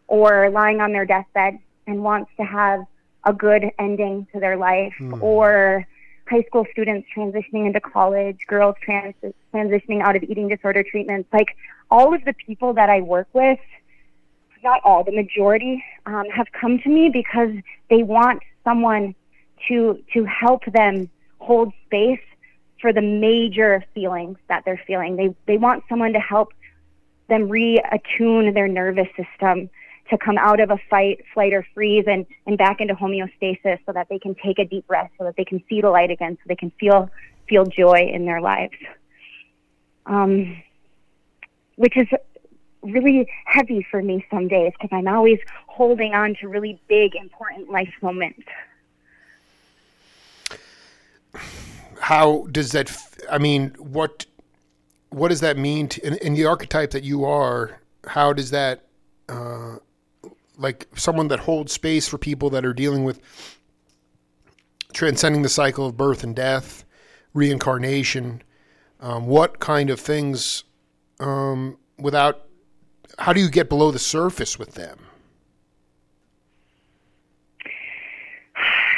[0.07, 2.81] or lying on their deathbed and wants to have
[3.25, 5.85] a good ending to their life, or
[6.29, 9.15] high school students transitioning into college, girls trans-
[9.53, 11.27] transitioning out of eating disorder treatments.
[11.33, 11.55] Like
[11.89, 13.59] all of the people that I work with,
[14.63, 17.51] not all, the majority, um, have come to me because
[17.89, 19.15] they want someone
[19.67, 22.21] to to help them hold space
[22.81, 25.15] for the major feelings that they're feeling.
[25.15, 26.53] They they want someone to help
[27.27, 29.69] them reattune their nervous system
[30.09, 33.91] to come out of a fight, flight, or freeze and, and back into homeostasis so
[33.93, 36.35] that they can take a deep breath, so that they can see the light again,
[36.35, 37.09] so they can feel
[37.47, 38.75] feel joy in their lives.
[40.05, 40.61] Um,
[41.75, 42.07] which is
[42.81, 47.69] really heavy for me some days because I'm always holding on to really big, important
[47.69, 48.43] life moments.
[51.99, 52.95] How does that?
[53.29, 54.25] I mean, what
[55.09, 57.79] what does that mean to, in, in, the archetype that you are?
[58.05, 58.83] How does that,
[59.27, 59.77] uh,
[60.59, 63.19] like someone that holds space for people that are dealing with
[64.93, 66.85] transcending the cycle of birth and death,
[67.33, 68.43] reincarnation?
[68.99, 70.65] Um, what kind of things,
[71.19, 72.45] um, without,
[73.17, 74.99] how do you get below the surface with them?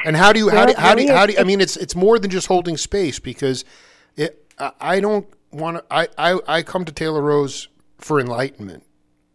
[0.04, 2.17] And how do you how do, how do, how do, I mean it's it's more
[2.17, 3.63] than just holding space because
[4.15, 5.86] it I don't want to.
[5.91, 8.84] I, I I come to Taylor Rose for enlightenment,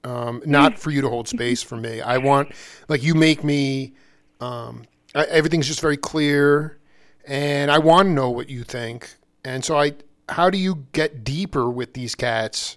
[0.05, 2.01] um, not for you to hold space for me.
[2.01, 2.53] I want
[2.89, 3.95] like you make me.
[4.41, 6.79] Um, I, everything's just very clear,
[7.27, 9.17] and I want to know what you think.
[9.45, 9.95] And so I,
[10.29, 12.77] how do you get deeper with these cats,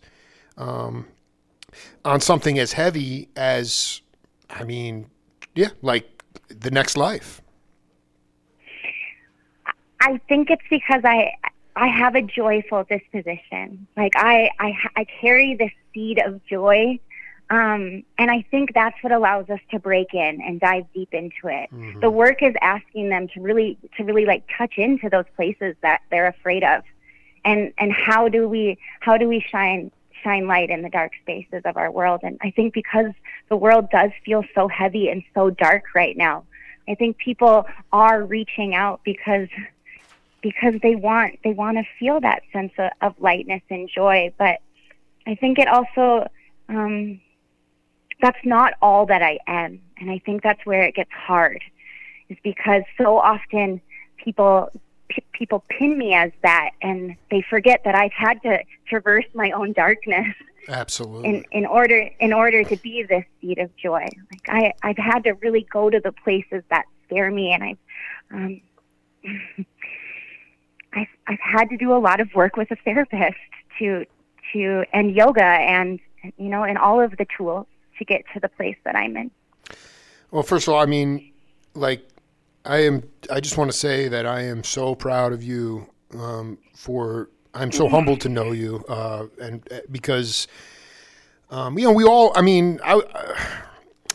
[0.58, 1.08] um,
[2.06, 4.02] on something as heavy as,
[4.50, 5.10] I mean,
[5.56, 7.42] yeah, like the next life.
[10.02, 11.34] I think it's because I
[11.76, 13.88] I have a joyful disposition.
[13.96, 17.00] Like I, I, I carry this seed of joy.
[17.52, 21.48] Um, and I think that's what allows us to break in and dive deep into
[21.48, 21.70] it.
[21.74, 22.00] Mm-hmm.
[22.00, 26.02] The work is asking them to really, to really like touch into those places that
[26.12, 26.84] they're afraid of.
[27.44, 29.92] And, and how do we, how do we shine,
[30.24, 32.20] shine light in the dark spaces of our world?
[32.22, 33.14] And I think because
[33.50, 36.46] the world does feel so heavy and so dark right now,
[36.88, 39.48] I think people are reaching out because
[40.42, 44.34] because they want they want to feel that sense of, of, lightness and joy.
[44.38, 44.60] But
[45.28, 46.28] I think it also
[46.68, 47.20] um,
[48.22, 51.64] that's not all that I am, and I think that's where it gets hard,
[52.30, 53.82] is because so often
[54.24, 54.70] people
[55.10, 59.52] p- people pin me as that, and they forget that I've had to traverse my
[59.52, 60.36] own darkness.
[60.68, 61.30] Absolutely.
[61.30, 65.24] In, in order in order to be this seed of joy, like I I've had
[65.24, 67.78] to really go to the places that scare me, and I've
[68.32, 68.62] um,
[70.94, 73.38] I've, I've had to do a lot of work with a therapist
[73.80, 74.06] to
[74.54, 76.00] to and yoga and
[76.38, 77.68] you know and all of the tools
[78.00, 79.32] to get to the place that I'm in.
[80.32, 81.32] Well, first of all, I mean,
[81.76, 82.08] like
[82.66, 83.04] I am.
[83.32, 87.30] I just want to say that I am so proud of you um, for.
[87.54, 90.48] I'm so humbled to know you, uh, and uh, because
[91.50, 92.32] um, you know we all.
[92.36, 93.02] I mean, I,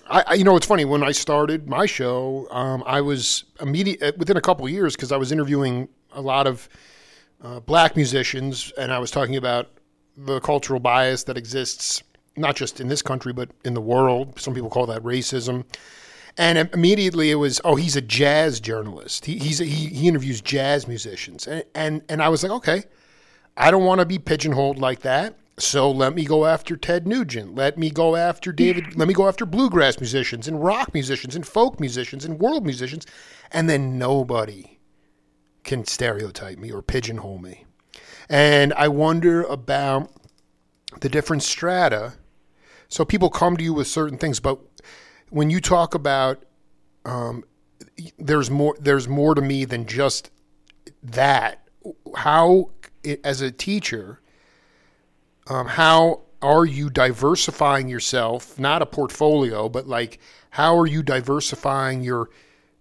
[0.06, 4.36] I, you know, it's funny when I started my show, um, I was immediate within
[4.36, 6.68] a couple years because I was interviewing a lot of
[7.42, 9.70] uh, black musicians, and I was talking about
[10.16, 12.02] the cultural bias that exists
[12.36, 14.38] not just in this country but in the world.
[14.38, 15.64] Some people call that racism.
[16.36, 19.26] And immediately it was, oh, he's a jazz journalist.
[19.26, 22.84] He, he's a, he, he interviews jazz musicians, and and and I was like, okay,
[23.56, 25.36] I don't want to be pigeonholed like that.
[25.58, 27.54] So let me go after Ted Nugent.
[27.54, 28.96] Let me go after David.
[28.96, 33.06] let me go after bluegrass musicians and rock musicians and folk musicians and world musicians,
[33.52, 34.80] and then nobody
[35.62, 37.64] can stereotype me or pigeonhole me.
[38.28, 40.10] And I wonder about
[41.00, 42.14] the different strata.
[42.88, 44.58] So people come to you with certain things, but
[45.30, 46.44] when you talk about
[47.04, 47.44] um,
[48.18, 50.30] there's more there's more to me than just
[51.02, 51.60] that.
[52.16, 52.70] How,
[53.22, 54.20] as a teacher,
[55.48, 58.58] um, how are you diversifying yourself?
[58.58, 60.18] Not a portfolio, but like
[60.50, 62.30] how are you diversifying your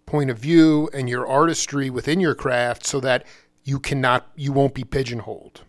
[0.06, 3.26] point of view and your artistry within your craft so that
[3.64, 5.62] you cannot you won't be pigeonholed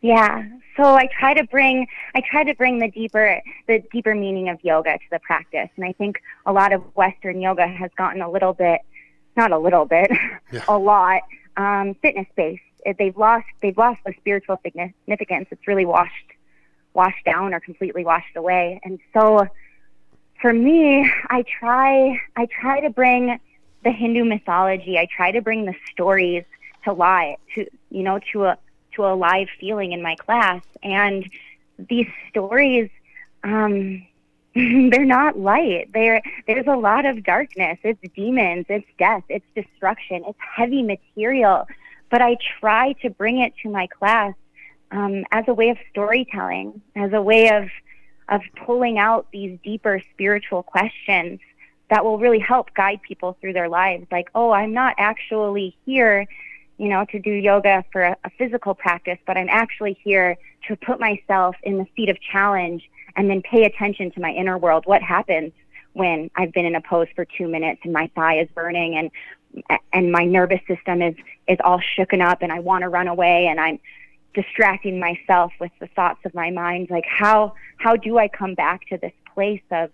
[0.00, 0.44] yeah
[0.80, 4.58] so i try to bring i try to bring the deeper the deeper meaning of
[4.62, 8.30] yoga to the practice and i think a lot of western yoga has gotten a
[8.30, 8.80] little bit
[9.36, 10.10] not a little bit
[10.52, 10.64] yeah.
[10.68, 11.22] a lot
[11.56, 12.62] um, fitness based
[12.98, 16.14] they've lost they've lost the spiritual significance it's really washed
[16.94, 19.46] washed down or completely washed away and so
[20.40, 23.38] for me, I try I try to bring
[23.84, 24.98] the Hindu mythology.
[24.98, 26.44] I try to bring the stories
[26.84, 28.58] to life, to you know, to a
[28.96, 30.62] to a live feeling in my class.
[30.82, 31.28] And
[31.78, 32.90] these stories,
[33.44, 34.06] um,
[34.54, 35.90] they're not light.
[35.92, 37.78] They're, there's a lot of darkness.
[37.82, 38.66] It's demons.
[38.68, 39.24] It's death.
[39.28, 40.24] It's destruction.
[40.26, 41.66] It's heavy material.
[42.10, 44.34] But I try to bring it to my class
[44.90, 47.68] um, as a way of storytelling, as a way of
[48.30, 51.40] of pulling out these deeper spiritual questions
[51.90, 54.06] that will really help guide people through their lives.
[54.10, 56.26] Like, oh, I'm not actually here,
[56.80, 60.76] you know, to do yoga for a, a physical practice, but I'm actually here to
[60.76, 64.84] put myself in the seat of challenge and then pay attention to my inner world.
[64.86, 65.52] What happens
[65.92, 68.96] when I've been in a pose for two minutes and my thigh is burning?
[68.96, 69.10] And
[69.92, 71.14] and my nervous system is
[71.46, 73.78] is all shooken up and I want to run away and I'm
[74.32, 78.86] distracting myself with the thoughts of my mind like how how do I come back
[78.90, 79.90] to this place of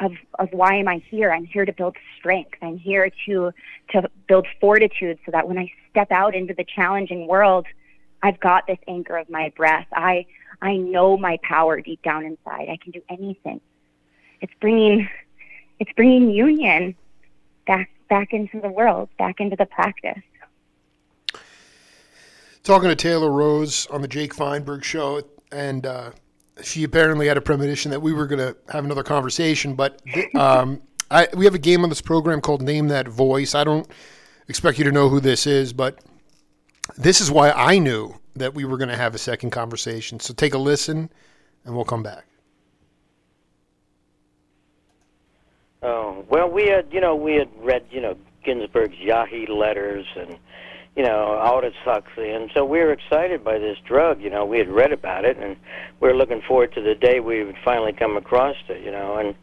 [0.00, 1.30] of of why am I here?
[1.30, 2.56] I'm here to build strength.
[2.62, 3.52] I'm here to
[3.90, 7.66] to build fortitude so that when I step out into the challenging world,
[8.22, 9.86] I've got this anchor of my breath.
[9.92, 10.26] I
[10.62, 12.68] I know my power deep down inside.
[12.68, 13.60] I can do anything.
[14.40, 15.08] It's bringing
[15.78, 16.94] it's bringing union
[17.66, 20.22] back back into the world, back into the practice.
[22.62, 26.10] Talking to Taylor Rose on the Jake Feinberg show, and uh,
[26.62, 29.74] she apparently had a premonition that we were going to have another conversation.
[29.74, 30.00] But
[30.34, 33.54] um, I, we have a game on this program called Name That Voice.
[33.54, 33.88] I don't
[34.48, 35.98] expect you to know who this is, but
[36.96, 40.20] this is why I knew that we were going to have a second conversation.
[40.20, 41.10] So take a listen,
[41.64, 42.26] and we'll come back.
[45.82, 50.36] Oh well, we had you know we had read you know Ginsberg's Yage letters and
[50.96, 51.40] you know
[51.84, 54.20] Huxley, and so we were excited by this drug.
[54.20, 55.56] You know, we had read about it, and
[56.00, 58.82] we were looking forward to the day we would finally come across it.
[58.82, 59.34] You know, and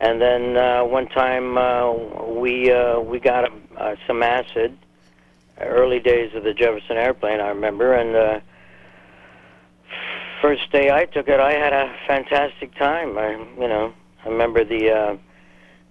[0.00, 4.76] and then uh, one time uh, we uh, we got uh, some acid.
[5.58, 8.40] Early days of the Jefferson airplane, I remember, and uh,
[10.40, 13.18] first day I took it, I had a fantastic time.
[13.18, 13.92] I, you know,
[14.24, 15.16] I remember the uh,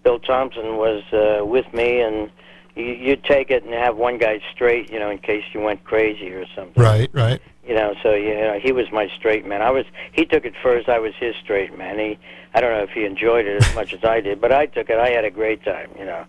[0.04, 2.32] Bill Thompson was uh, with me, and
[2.76, 5.84] you, you'd take it and have one guy straight, you know, in case you went
[5.84, 6.82] crazy or something.
[6.82, 7.42] Right, right.
[7.68, 9.62] You know, so you know, he was my straight man.
[9.62, 10.90] I was he took it first.
[10.90, 12.00] I was his straight man.
[12.00, 12.18] He
[12.54, 14.90] I don't know if he enjoyed it as much as I did, but I took
[14.90, 14.98] it.
[14.98, 16.26] I had a great time, you know,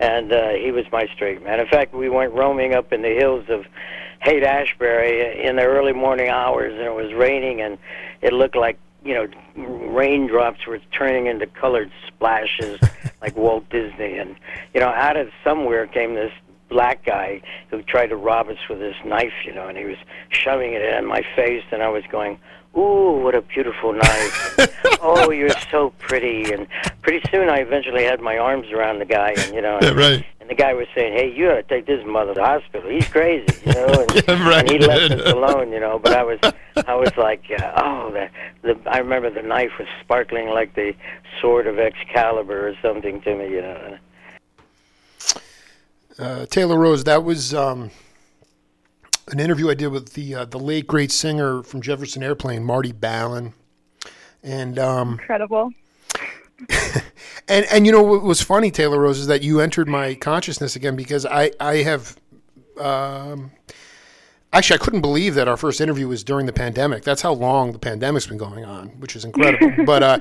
[0.00, 1.60] and uh, he was my straight man.
[1.60, 3.66] In fact, we went roaming up in the hills of
[4.20, 7.78] Haight Ashbury in the early morning hours, and it was raining, and
[8.20, 12.78] it looked like you know, raindrops were turning into colored splashes
[13.20, 14.18] like Walt Disney.
[14.18, 14.36] And,
[14.74, 16.32] you know, out of somewhere came this
[16.68, 19.98] black guy who tried to rob us with his knife, you know, and he was
[20.30, 22.38] shoving it in my face, and I was going,
[22.76, 24.78] Ooh, what a beautiful knife.
[25.02, 26.52] oh, you're so pretty.
[26.52, 26.68] And
[27.02, 30.24] pretty soon I eventually had my arms around the guy, and, you know, and, right.
[30.50, 32.90] And the guy was saying, hey, you got to take this mother to the hospital.
[32.90, 34.58] He's crazy, you know, and, Yeah, right.
[34.68, 36.40] and he left us alone, you know, but I was,
[36.88, 38.28] I was like, uh, oh, the,
[38.62, 40.92] the, I remember the knife was sparkling like the
[41.40, 43.98] sword of Excalibur or something to me, you know.
[46.18, 47.92] Uh, Taylor Rose, that was um,
[49.28, 52.92] an interview I did with the uh, the late great singer from Jefferson Airplane, Marty
[52.92, 53.54] Balin,
[54.42, 55.70] and um, Incredible.
[57.48, 60.76] And and you know what was funny, Taylor Rose, is that you entered my consciousness
[60.76, 62.16] again because I I have.
[62.78, 63.50] Um,
[64.52, 67.04] Actually, I couldn't believe that our first interview was during the pandemic.
[67.04, 69.84] That's how long the pandemic's been going on, which is incredible.
[69.86, 70.18] but uh,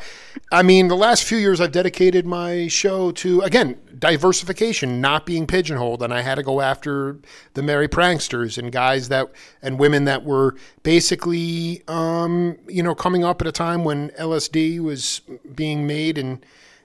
[0.52, 5.48] I mean, the last few years, I've dedicated my show to again diversification, not being
[5.48, 7.18] pigeonholed, and I had to go after
[7.56, 9.32] the merry pranksters and guys that
[9.64, 14.80] and women that were basically, um, you know, coming up at a time when LSD
[14.80, 15.22] was
[15.56, 16.44] being made in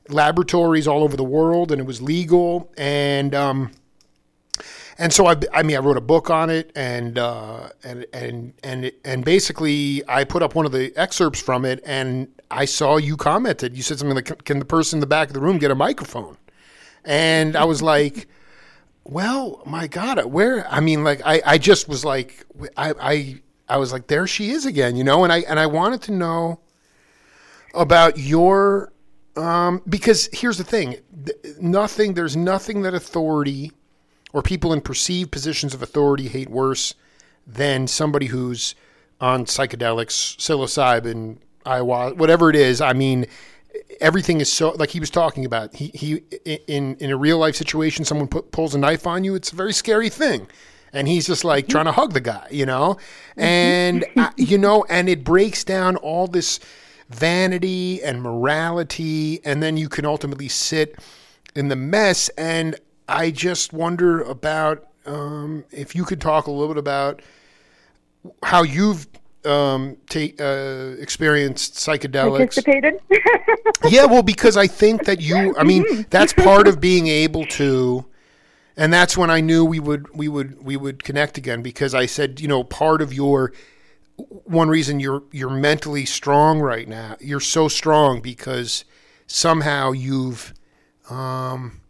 [0.09, 3.71] laboratories all over the world, and it was legal, and um,
[4.99, 8.53] and so I, I mean, I wrote a book on it, and uh, and and
[8.63, 12.97] and and basically, I put up one of the excerpts from it, and I saw
[12.97, 13.77] you commented.
[13.77, 15.75] You said something like, "Can the person in the back of the room get a
[15.75, 16.37] microphone?"
[17.05, 18.29] And I was like,
[19.05, 22.45] "Well, my God, where?" I mean, like, I, I just was like,
[22.77, 25.67] I, I I was like, there she is again, you know, and I and I
[25.67, 26.61] wanted to know
[27.75, 28.93] about your
[29.37, 30.97] um, because here's the thing,
[31.61, 32.15] nothing.
[32.15, 33.73] There's nothing that authority
[34.35, 36.95] or people in perceived positions of authority hate worse
[37.47, 38.75] than somebody who's
[39.21, 42.81] on psychedelics, psilocybin, ayahuasca, whatever it is.
[42.81, 43.27] I mean,
[44.01, 45.75] everything is so like he was talking about.
[45.77, 46.23] He he
[46.67, 49.37] in in a real life situation, someone put, pulls a knife on you.
[49.37, 50.49] It's a very scary thing.
[50.93, 52.99] And he's just like trying to hug the guy, you know,
[53.37, 56.59] and uh, you know, and it breaks down all this
[57.09, 60.99] vanity and morality, and then you can ultimately sit
[61.55, 62.29] in the mess.
[62.31, 62.77] And
[63.09, 67.23] I just wonder about um, if you could talk a little bit about
[68.43, 69.07] how you've
[69.45, 72.39] um, uh, experienced psychedelics.
[72.39, 73.01] Participated.
[73.89, 78.07] yeah, well, because I think that you, I mean, that's part of being able to,
[78.77, 82.07] and that's when I knew we would we would we would connect again because I
[82.07, 83.53] said, you know, part of your
[84.17, 87.17] one reason you're you're mentally strong right now.
[87.21, 88.85] You're so strong because
[89.27, 90.55] somehow you've
[91.11, 91.81] um,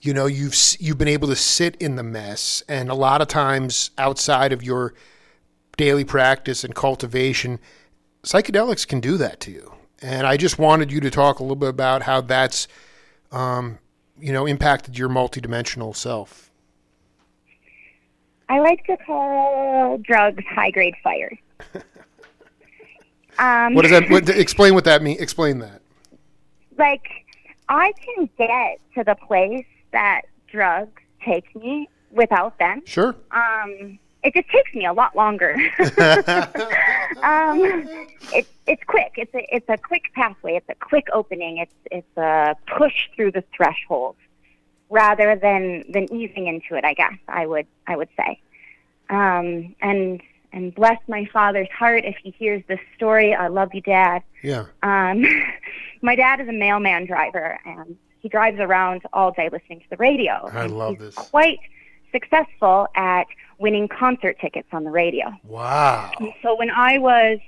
[0.00, 3.28] you know you've you've been able to sit in the mess and a lot of
[3.28, 4.94] times outside of your
[5.76, 7.58] daily practice and cultivation
[8.22, 9.72] psychedelics can do that to you
[10.02, 12.68] and i just wanted you to talk a little bit about how that's
[13.32, 13.78] um,
[14.18, 16.50] you know impacted your multidimensional self?
[18.48, 21.30] I like to call drugs high grade fire.
[23.38, 24.10] um, What does that?
[24.10, 25.16] What, explain what that mean.
[25.20, 25.82] Explain that.
[26.78, 27.06] like
[27.68, 32.82] I can get to the place that drugs take me without them.
[32.86, 33.14] Sure.
[33.30, 35.54] Um, it just takes me a lot longer.
[37.22, 37.60] um,
[38.32, 39.12] it, it's quick.
[39.16, 40.56] It's a it's a quick pathway.
[40.56, 41.58] It's a quick opening.
[41.58, 44.16] It's it's a push through the threshold
[44.90, 46.84] rather than than easing into it.
[46.84, 48.40] I guess I would I would say.
[49.08, 50.20] Um, and
[50.52, 53.34] and bless my father's heart if he hears this story.
[53.34, 54.22] I love you, Dad.
[54.42, 54.66] Yeah.
[54.82, 55.24] Um,
[56.02, 59.96] my dad is a mailman driver, and he drives around all day listening to the
[59.96, 60.48] radio.
[60.52, 61.14] I love he's this.
[61.14, 61.60] Quite
[62.12, 63.26] successful at
[63.58, 65.32] winning concert tickets on the radio.
[65.44, 66.12] Wow.
[66.42, 67.38] So when I was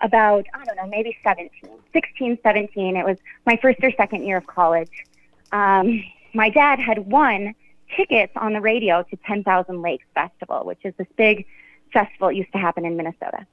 [0.00, 1.50] about, I don't know, maybe 17,
[1.92, 5.04] 16, 17, it was my first or second year of college.
[5.52, 7.54] Um, my dad had won
[7.96, 11.46] tickets on the radio to 10,000 Lakes Festival, which is this big
[11.92, 13.46] festival that used to happen in Minnesota.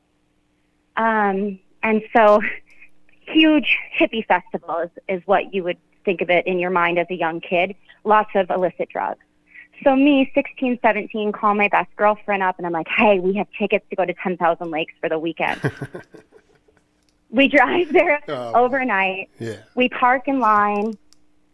[0.97, 2.41] Um, and so,
[3.21, 7.07] huge hippie festival is, is what you would think of it in your mind as
[7.09, 7.75] a young kid.
[8.03, 9.19] Lots of illicit drugs.
[9.83, 13.47] So me, 16, 17, call my best girlfriend up and I'm like, hey, we have
[13.57, 15.59] tickets to go to 10,000 Lakes for the weekend.
[17.29, 18.53] we drive there Oh.
[18.55, 19.29] overnight.
[19.39, 19.57] Yeah.
[19.75, 20.93] We park in line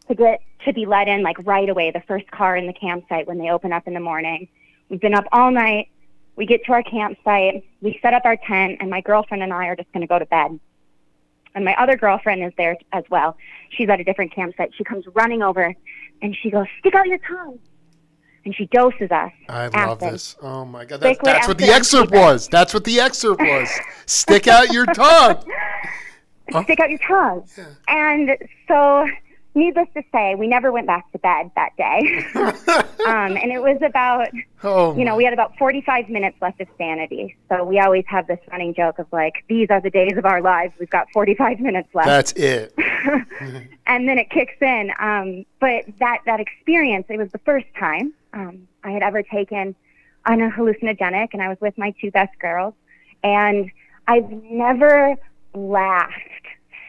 [0.08, 3.28] to get to be let in like right away, the first car in the campsite
[3.28, 4.48] when they open up in the morning.
[4.90, 5.90] We've been up all night.
[6.36, 7.64] We get to our campsite.
[7.82, 10.20] We set up our tent, and my girlfriend and I are just going to go
[10.20, 10.60] to bed.
[11.58, 13.36] And my other girlfriend is there as well.
[13.72, 14.70] She's at a different campsite.
[14.78, 15.74] She comes running over,
[16.22, 17.58] and she goes, "Stick out your tongue,"
[18.46, 19.32] and she doses us.
[19.50, 20.36] I love this.
[20.40, 22.48] Oh my god, that's, that's what the excerpt was.
[22.48, 23.72] That's what the excerpt was.
[24.06, 25.44] Stick out your tongue.
[26.62, 27.44] Stick out your tongue.
[27.88, 28.38] And
[28.68, 29.08] so,
[29.58, 32.26] needless to say, we never went back to bed that day.
[33.06, 34.30] um, and it was about,
[34.64, 37.36] Oh, you know, we had about 45 minutes left of sanity.
[37.50, 40.42] So we always have this running joke of like, these are the days of our
[40.42, 40.74] lives.
[40.80, 42.08] We've got 45 minutes left.
[42.08, 42.74] that's it.
[43.88, 44.92] and then it kicks in.
[45.00, 49.76] Um, but that, that experience, it was the first time um, I had ever taken
[50.26, 52.74] on a hallucinogenic, and I was with my two best girls.
[53.24, 53.72] And
[54.08, 55.16] I've never
[55.54, 56.14] laughed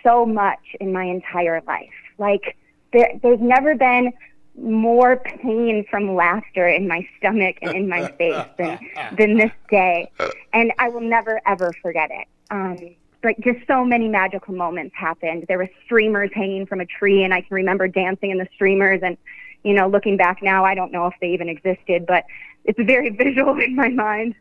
[0.03, 1.89] so much in my entire life.
[2.19, 2.57] Like,
[2.93, 4.13] there, there's never been
[4.61, 8.79] more pain from laughter in my stomach and in my face than,
[9.17, 10.11] than this day.
[10.53, 12.27] And I will never, ever forget it.
[12.51, 15.45] Um, like just so many magical moments happened.
[15.49, 19.01] There were streamers hanging from a tree, and I can remember dancing in the streamers.
[19.03, 19.17] And
[19.65, 22.25] you know, looking back now, I don't know if they even existed, but
[22.65, 24.35] it's very visual in my mind.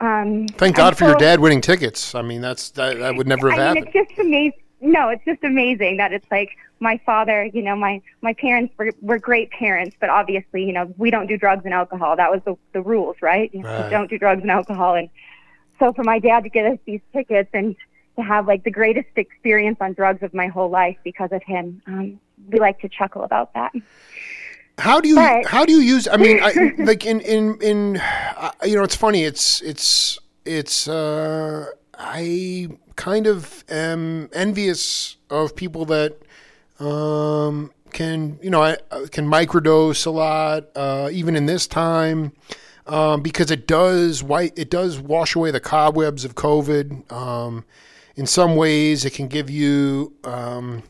[0.00, 2.14] Um, Thank God for your dad winning tickets.
[2.14, 3.94] I mean, that's that, that would never have I mean, happened.
[3.94, 4.52] it's just amazing.
[4.80, 6.50] No, it's just amazing that it's like
[6.80, 7.44] my father.
[7.52, 11.26] You know, my my parents were were great parents, but obviously, you know, we don't
[11.26, 12.16] do drugs and alcohol.
[12.16, 13.50] That was the the rules, right?
[13.52, 13.90] You Right.
[13.90, 15.08] don't do drugs and alcohol, and
[15.78, 17.76] so for my dad to get us these tickets and
[18.16, 21.80] to have like the greatest experience on drugs of my whole life because of him,
[21.86, 22.18] um,
[22.48, 23.72] we like to chuckle about that.
[24.78, 26.08] How do you But- how do you use?
[26.08, 29.24] I mean, I, like in in in uh, you know, it's funny.
[29.24, 30.88] It's it's it's.
[30.88, 31.66] uh
[32.02, 32.68] I
[33.00, 36.18] kind of am envious of people that
[36.78, 42.32] um can you know I, I can microdose a lot, uh, even in this time.
[42.86, 47.12] Um, because it does white, it does wash away the cobwebs of COVID.
[47.12, 47.64] Um,
[48.16, 50.82] in some ways, it can give you um,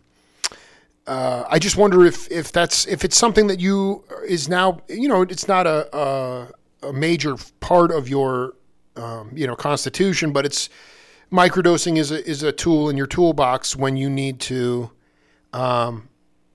[1.06, 5.08] uh, I just wonder if if that's if it's something that you is now you
[5.08, 6.48] know it's not a a,
[6.88, 8.54] a major part of your
[8.96, 10.68] um, you know constitution, but it's
[11.32, 14.90] microdosing is a is a tool in your toolbox when you need to.
[15.52, 16.08] Um,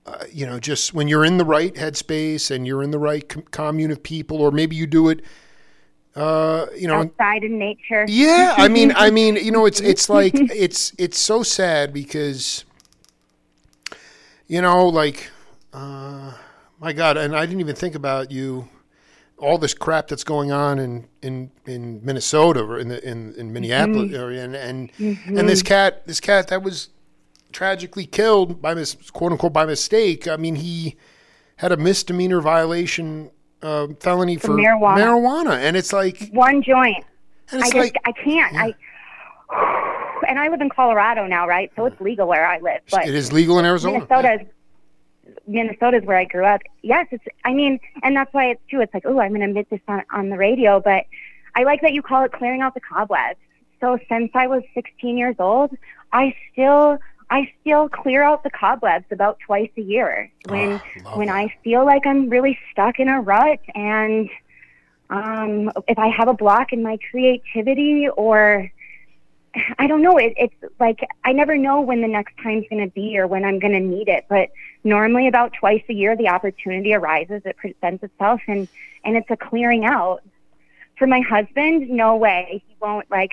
[0.06, 3.28] uh, you know, just when you're in the right headspace and you're in the right
[3.28, 5.20] com- commune of people, or maybe you do it,
[6.14, 8.06] uh, you know, Outside in nature.
[8.08, 12.64] yeah, I mean, I mean, you know, it's it's like it's it's so sad because,
[14.46, 15.30] you know, like,
[15.72, 16.32] uh,
[16.80, 18.68] my God, and I didn't even think about you,
[19.38, 23.52] all this crap that's going on in in in Minnesota or in the in in
[23.52, 26.88] Minneapolis area, and and and this cat, this cat that was
[27.52, 30.26] tragically killed by mis quote unquote by mistake.
[30.28, 30.96] I mean, he
[31.56, 33.30] had a misdemeanor violation.
[33.62, 34.98] Uh, felony for marijuana.
[34.98, 37.02] marijuana, and it's like, One joint.
[37.50, 38.54] and I it's just like, I can't.
[38.54, 38.74] I
[40.28, 41.72] and I live in Colorado now, right?
[41.74, 42.82] So it's legal where I live.
[42.90, 44.06] But It is legal in Arizona.
[45.46, 46.62] Minnesota's Minnesota's where I grew up.
[46.82, 47.24] Yes, it's.
[47.44, 48.80] I mean, and that's why it's too.
[48.80, 51.04] It's like, oh, I'm going to admit this on on the radio, but
[51.54, 53.38] I like that you call it clearing out the cobwebs.
[53.80, 55.76] So since I was 16 years old,
[56.12, 56.98] I still
[57.30, 61.36] I still clear out the cobwebs about twice a year when Oh, when that.
[61.36, 64.28] I feel like I'm really stuck in a rut and
[65.10, 68.70] um, if I have a block in my creativity or
[69.78, 72.92] I don't know, it, it's like I never know when the next time's going to
[72.92, 74.26] be or when I'm going to need it.
[74.28, 74.50] But
[74.84, 78.68] normally, about twice a year, the opportunity arises, it presents itself, and
[79.04, 80.22] and it's a clearing out.
[80.98, 83.32] For my husband, no way, he won't like.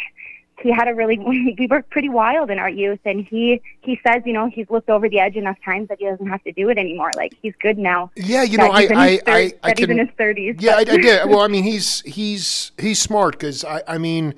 [0.61, 1.17] He had a really
[1.57, 4.89] we were pretty wild in our youth, and he he says, you know, he's looked
[4.89, 7.11] over the edge enough times that he doesn't have to do it anymore.
[7.15, 8.11] Like he's good now.
[8.15, 10.55] Yeah, you know, I, I, his I, thir- I that he's in his thirties.
[10.59, 11.26] Yeah, I, I did.
[11.30, 14.36] Well, I mean, he's he's he's smart because I, I mean,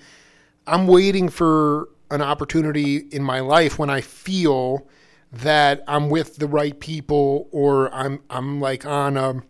[0.68, 4.88] I'm waiting for an opportunity in my life when I feel
[5.32, 9.42] that I'm with the right people or I'm I'm like on a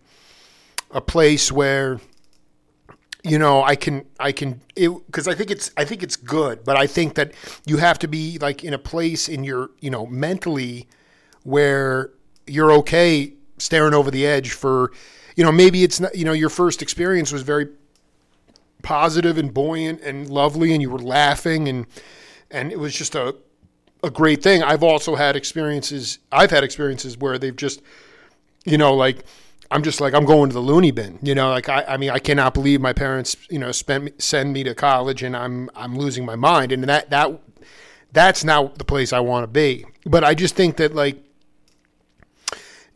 [0.91, 1.99] a place where
[3.23, 6.75] you know I can I can because I think it's I think it's good, but
[6.77, 7.33] I think that
[7.65, 10.87] you have to be like in a place in your you know mentally
[11.43, 12.11] where
[12.47, 14.91] you're okay staring over the edge for
[15.35, 17.67] you know maybe it's not you know your first experience was very
[18.85, 21.87] positive and buoyant and lovely and you were laughing and
[22.51, 23.35] and it was just a
[24.03, 24.61] a great thing.
[24.61, 27.81] I've also had experiences I've had experiences where they've just
[28.63, 29.25] you know like
[29.71, 31.17] I'm just like I'm going to the loony bin.
[31.23, 34.53] You know, like I, I mean I cannot believe my parents, you know, spend send
[34.53, 37.41] me to college and I'm I'm losing my mind and that that
[38.13, 39.85] that's not the place I want to be.
[40.05, 41.17] But I just think that like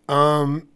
[0.08, 0.69] um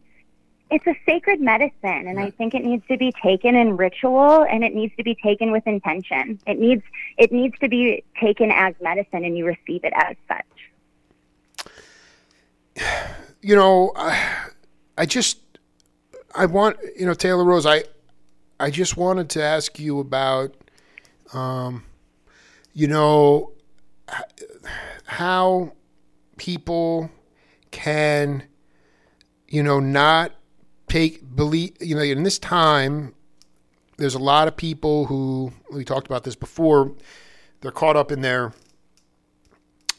[0.74, 4.63] it's a sacred medicine and i think it needs to be taken in ritual and
[4.63, 6.39] it needs to be taken with intention.
[6.45, 6.84] It needs
[7.17, 10.45] it needs to be taken as medicine and you receive it as such.
[13.45, 14.47] You know, I,
[14.97, 15.38] I just,
[16.34, 17.84] I want, you know, Taylor Rose, I,
[18.57, 20.55] I just wanted to ask you about,
[21.34, 21.84] um,
[22.71, 23.51] you know,
[25.03, 25.74] how
[26.38, 27.11] people
[27.71, 28.43] can,
[29.49, 30.32] you know, not
[30.93, 33.15] take believe, you know, in this time,
[33.97, 36.91] there's a lot of people who we talked about this before.
[37.61, 38.53] They're caught up in their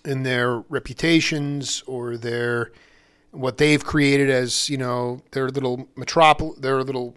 [0.04, 2.70] in their reputations or their
[3.32, 7.16] what they've created as you know their little metropol their little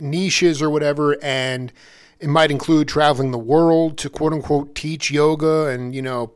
[0.00, 1.72] niches or whatever and
[2.18, 6.32] it might include traveling the world to quote unquote teach yoga and you know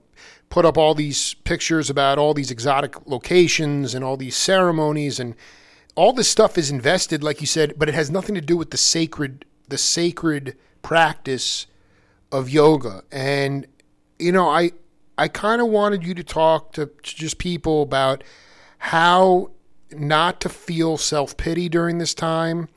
[0.50, 5.34] put up all these pictures about all these exotic locations and all these ceremonies and
[5.98, 8.70] all this stuff is invested like you said but it has nothing to do with
[8.70, 11.66] the sacred the sacred practice
[12.30, 13.02] of yoga.
[13.10, 13.66] And
[14.18, 14.70] you know i
[15.16, 18.22] i kind of wanted you to talk to, to just people about
[18.78, 19.50] how
[19.90, 22.68] not to feel self-pity during this time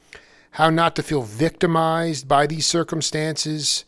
[0.51, 3.85] how not to feel victimized by these circumstances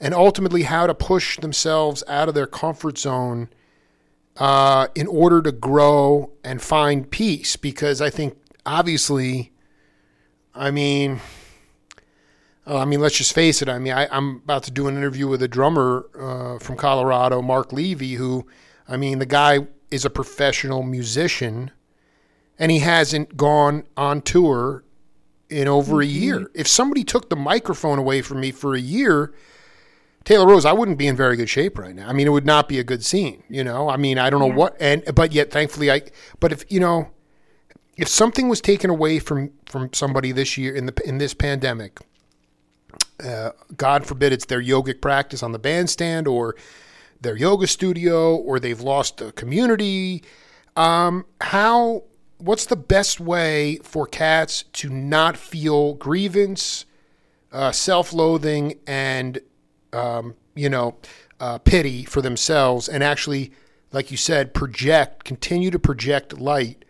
[0.00, 3.48] and ultimately how to push themselves out of their comfort zone
[4.36, 7.56] uh, in order to grow and find peace.
[7.56, 9.52] Because i think obviously
[10.54, 11.20] i mean
[12.66, 13.68] uh, I mean, let's just face it.
[13.68, 17.42] I mean, I, I'm about to do an interview with a drummer uh, from Colorado,
[17.42, 18.46] Mark Levy, who,
[18.88, 21.72] I mean, the guy is a professional musician,
[22.58, 24.84] and he hasn't gone on tour
[25.50, 26.50] in over a year.
[26.54, 29.34] If somebody took the microphone away from me for a year,
[30.24, 32.08] Taylor Rose, I wouldn't be in very good shape right now.
[32.08, 33.42] I mean, it would not be a good scene.
[33.48, 36.02] You know, I mean, I don't know what, and but yet, thankfully, I.
[36.38, 37.10] But if you know,
[37.96, 41.98] if something was taken away from from somebody this year in the in this pandemic
[43.22, 46.56] uh, God forbid it's their yogic practice on the bandstand or
[47.20, 50.22] their yoga studio or they've lost a community.
[50.76, 52.04] Um, how?
[52.38, 56.86] What's the best way for cats to not feel grievance,
[57.52, 59.38] uh, self-loathing, and
[59.92, 60.96] um, you know
[61.38, 63.52] uh, pity for themselves, and actually,
[63.92, 66.84] like you said, project, continue to project light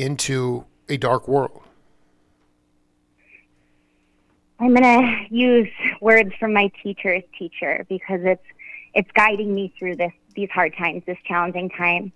[0.00, 1.62] into a dark world?
[4.58, 5.68] I'm going to use
[6.00, 8.44] words from my teacher's teacher because it's
[8.92, 12.12] it's guiding me through this these hard times, this challenging time.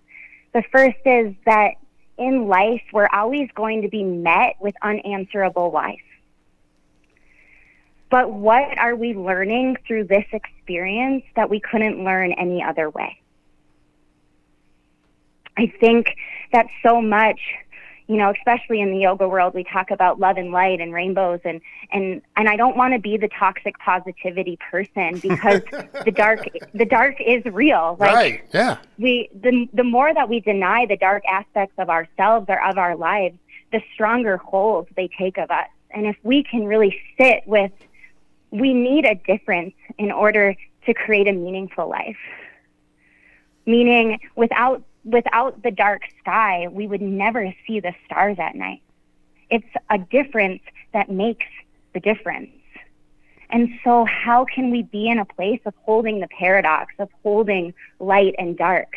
[0.53, 1.74] The first is that
[2.16, 5.99] in life we're always going to be met with unanswerable whys.
[8.11, 13.20] But what are we learning through this experience that we couldn't learn any other way?
[15.57, 16.14] I think
[16.53, 17.41] that so much
[18.07, 21.40] you know, especially in the yoga world, we talk about love and light and rainbows
[21.44, 25.62] and and and I don't want to be the toxic positivity person because
[26.05, 27.96] the dark the dark is real.
[27.98, 28.44] Like right?
[28.52, 28.78] Yeah.
[28.98, 32.94] we the the more that we deny the dark aspects of ourselves or of our
[32.94, 33.38] lives,
[33.72, 35.68] the stronger hold they take of us.
[35.90, 37.72] And if we can really sit with
[38.50, 40.55] we need a difference in order
[40.86, 42.18] to create a meaningful life.
[43.66, 48.82] Meaning without without the dark sky, we would never see the stars at night.
[49.50, 51.46] It's a difference that makes
[51.92, 52.50] the difference.
[53.50, 57.74] And so, how can we be in a place of holding the paradox, of holding
[58.00, 58.92] light and dark?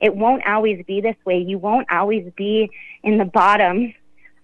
[0.00, 1.38] It won't always be this way.
[1.38, 2.70] You won't always be
[3.02, 3.92] in the bottom,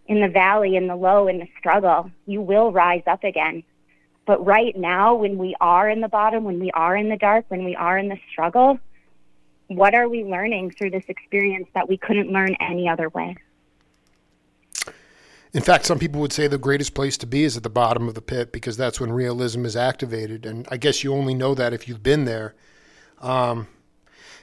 [0.06, 2.10] in the valley, in the low, in the struggle.
[2.26, 3.62] You will rise up again.
[4.26, 7.46] But right now, when we are in the bottom, when we are in the dark,
[7.48, 8.78] when we are in the struggle,
[9.68, 13.36] what are we learning through this experience that we couldn't learn any other way?
[15.52, 18.06] In fact, some people would say the greatest place to be is at the bottom
[18.06, 20.44] of the pit because that's when realism is activated.
[20.44, 22.54] And I guess you only know that if you've been there.
[23.20, 23.66] Um,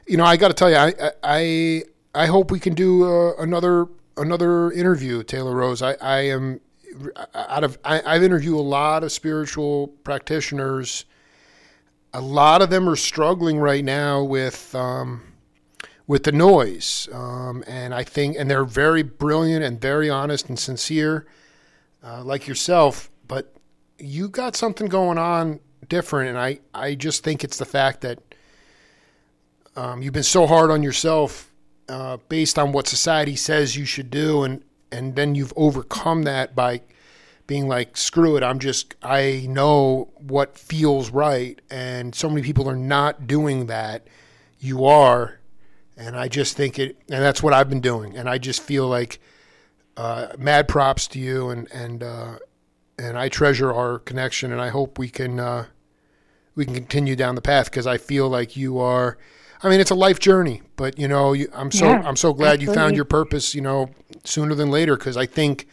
[0.08, 3.34] you know, I got to tell you, I, I, I hope we can do uh,
[3.38, 5.82] another another interview, Taylor Rose.
[5.82, 6.62] I, I am
[7.34, 11.06] out of I, I've interviewed a lot of spiritual practitioners.
[12.16, 15.22] A lot of them are struggling right now with um,
[16.08, 20.58] with the noise, um, and I think and they're very brilliant and very honest and
[20.58, 21.26] sincere,
[22.02, 23.12] uh, like yourself.
[23.28, 23.54] But
[24.00, 25.60] you got something going on
[25.90, 28.20] different, and I I just think it's the fact that
[29.76, 31.54] um, you've been so hard on yourself
[31.90, 36.56] uh, based on what society says you should do, and and then you've overcome that
[36.56, 36.80] by
[37.48, 41.62] being like, screw it, I'm just, I know what feels right.
[41.70, 44.08] And so many people are not doing that.
[44.60, 45.40] You are.
[45.96, 48.18] And I just think it, and that's what I've been doing.
[48.18, 49.20] And I just feel like
[49.96, 51.50] uh, mad props to you.
[51.50, 52.40] And, and, uh,
[52.98, 54.52] and I treasure our connection.
[54.52, 55.68] And I hope we can, uh,
[56.56, 59.18] we can continue down the path because I feel like you are,
[59.62, 62.34] I mean, it's a life journey, but you know, you, I'm so, Yeah, I'm so
[62.34, 63.90] glad you found your purpose, you know,
[64.24, 64.98] sooner than later.
[64.98, 65.68] Cause I think,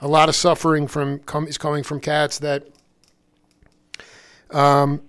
[0.00, 2.66] a lot of suffering from com- is coming from cats that
[4.50, 5.02] um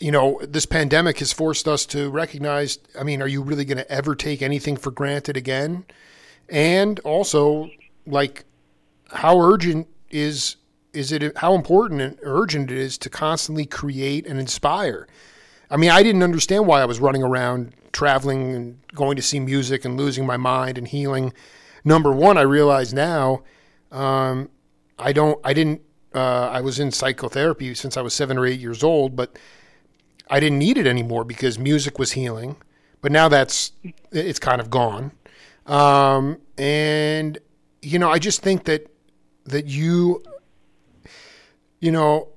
[0.00, 3.78] you know this pandemic has forced us to recognize i mean are you really going
[3.78, 5.84] to ever take anything for granted again?
[6.48, 7.70] And also
[8.06, 8.44] like
[9.10, 10.56] how urgent is
[10.92, 15.06] is it how important and urgent it is to constantly create and inspire.
[15.70, 19.40] I mean i didn't understand why i was running around traveling and going to see
[19.40, 21.32] music and losing my mind and healing
[21.84, 23.42] number one i realize now
[23.92, 24.48] um,
[24.98, 25.38] I don't.
[25.44, 25.82] I didn't.
[26.14, 29.38] Uh, I was in psychotherapy since I was seven or eight years old, but
[30.28, 32.56] I didn't need it anymore because music was healing.
[33.00, 33.72] But now that's
[34.10, 35.12] it's kind of gone.
[35.66, 37.38] Um, and
[37.82, 38.90] you know, I just think that
[39.44, 40.22] that you,
[41.80, 42.28] you know,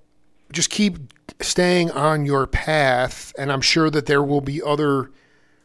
[0.51, 0.97] just keep
[1.41, 5.11] staying on your path, and I'm sure that there will be other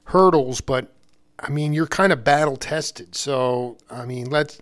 [0.04, 0.92] hurdles, but
[1.42, 3.14] I mean, you're kind of battle tested.
[3.14, 4.60] So, I mean, let's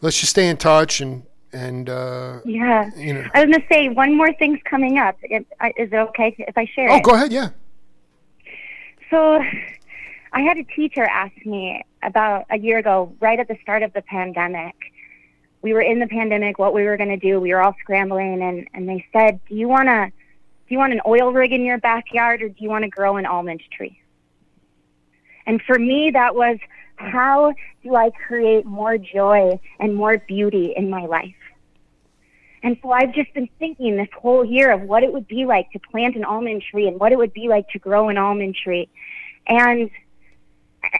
[0.00, 2.90] let's just stay in touch and and uh, Yeah.
[2.96, 3.24] you know.
[3.34, 5.16] I was going to say one more thing's coming up.
[5.22, 7.02] Is it okay if I share Oh, it?
[7.02, 7.32] go ahead.
[7.32, 7.48] Yeah.
[9.10, 9.40] So,
[10.32, 13.92] I had a teacher ask me about a year ago, right at the start of
[13.92, 14.74] the pandemic.
[15.62, 17.40] We were in the pandemic, what we were going to do.
[17.40, 20.92] We were all scrambling, and, and they said, "Do you want to, do you want
[20.92, 23.98] an oil rig in your backyard, or do you want to grow an almond tree?"
[25.46, 26.58] And for me, that was,
[26.96, 31.34] how do I create more joy and more beauty in my life?
[32.62, 35.70] And so I've just been thinking this whole year of what it would be like
[35.72, 38.56] to plant an almond tree and what it would be like to grow an almond
[38.56, 38.88] tree.
[39.46, 39.88] And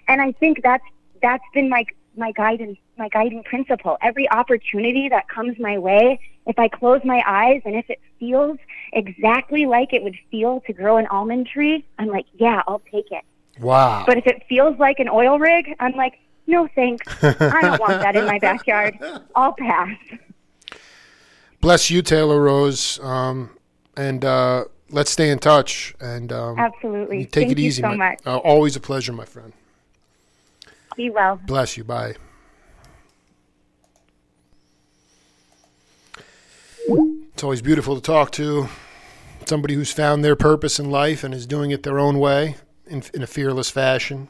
[0.07, 0.85] and I think that's
[1.21, 1.85] that's been my
[2.17, 3.99] my guidance my guiding principle.
[4.01, 8.59] Every opportunity that comes my way, if I close my eyes and if it feels
[8.93, 13.11] exactly like it would feel to grow an almond tree, I'm like, yeah, I'll take
[13.11, 13.25] it.
[13.61, 14.05] Wow.
[14.07, 17.07] But if it feels like an oil rig, I'm like, no thanks.
[17.23, 18.99] I don't want that in my backyard.
[19.35, 19.97] I'll pass.
[21.61, 23.01] Bless you, Taylor Rose.
[23.01, 23.51] Um,
[23.97, 25.95] and uh, let's stay in touch.
[26.01, 27.25] And um, Absolutely.
[27.25, 27.83] take Thank it you easy.
[27.83, 28.19] so my- much.
[28.27, 29.53] Uh, always a pleasure, my friend.
[30.97, 31.41] Be well.
[31.47, 31.85] Bless you.
[31.85, 32.15] Bye.
[36.89, 38.69] It's always beautiful to talk to
[39.47, 42.57] somebody who's found their purpose in life and is doing it their own way
[42.87, 44.29] in, in a fearless fashion.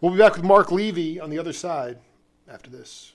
[0.00, 1.98] We'll be back with Mark Levy on the other side
[2.48, 3.11] after this.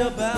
[0.00, 0.31] About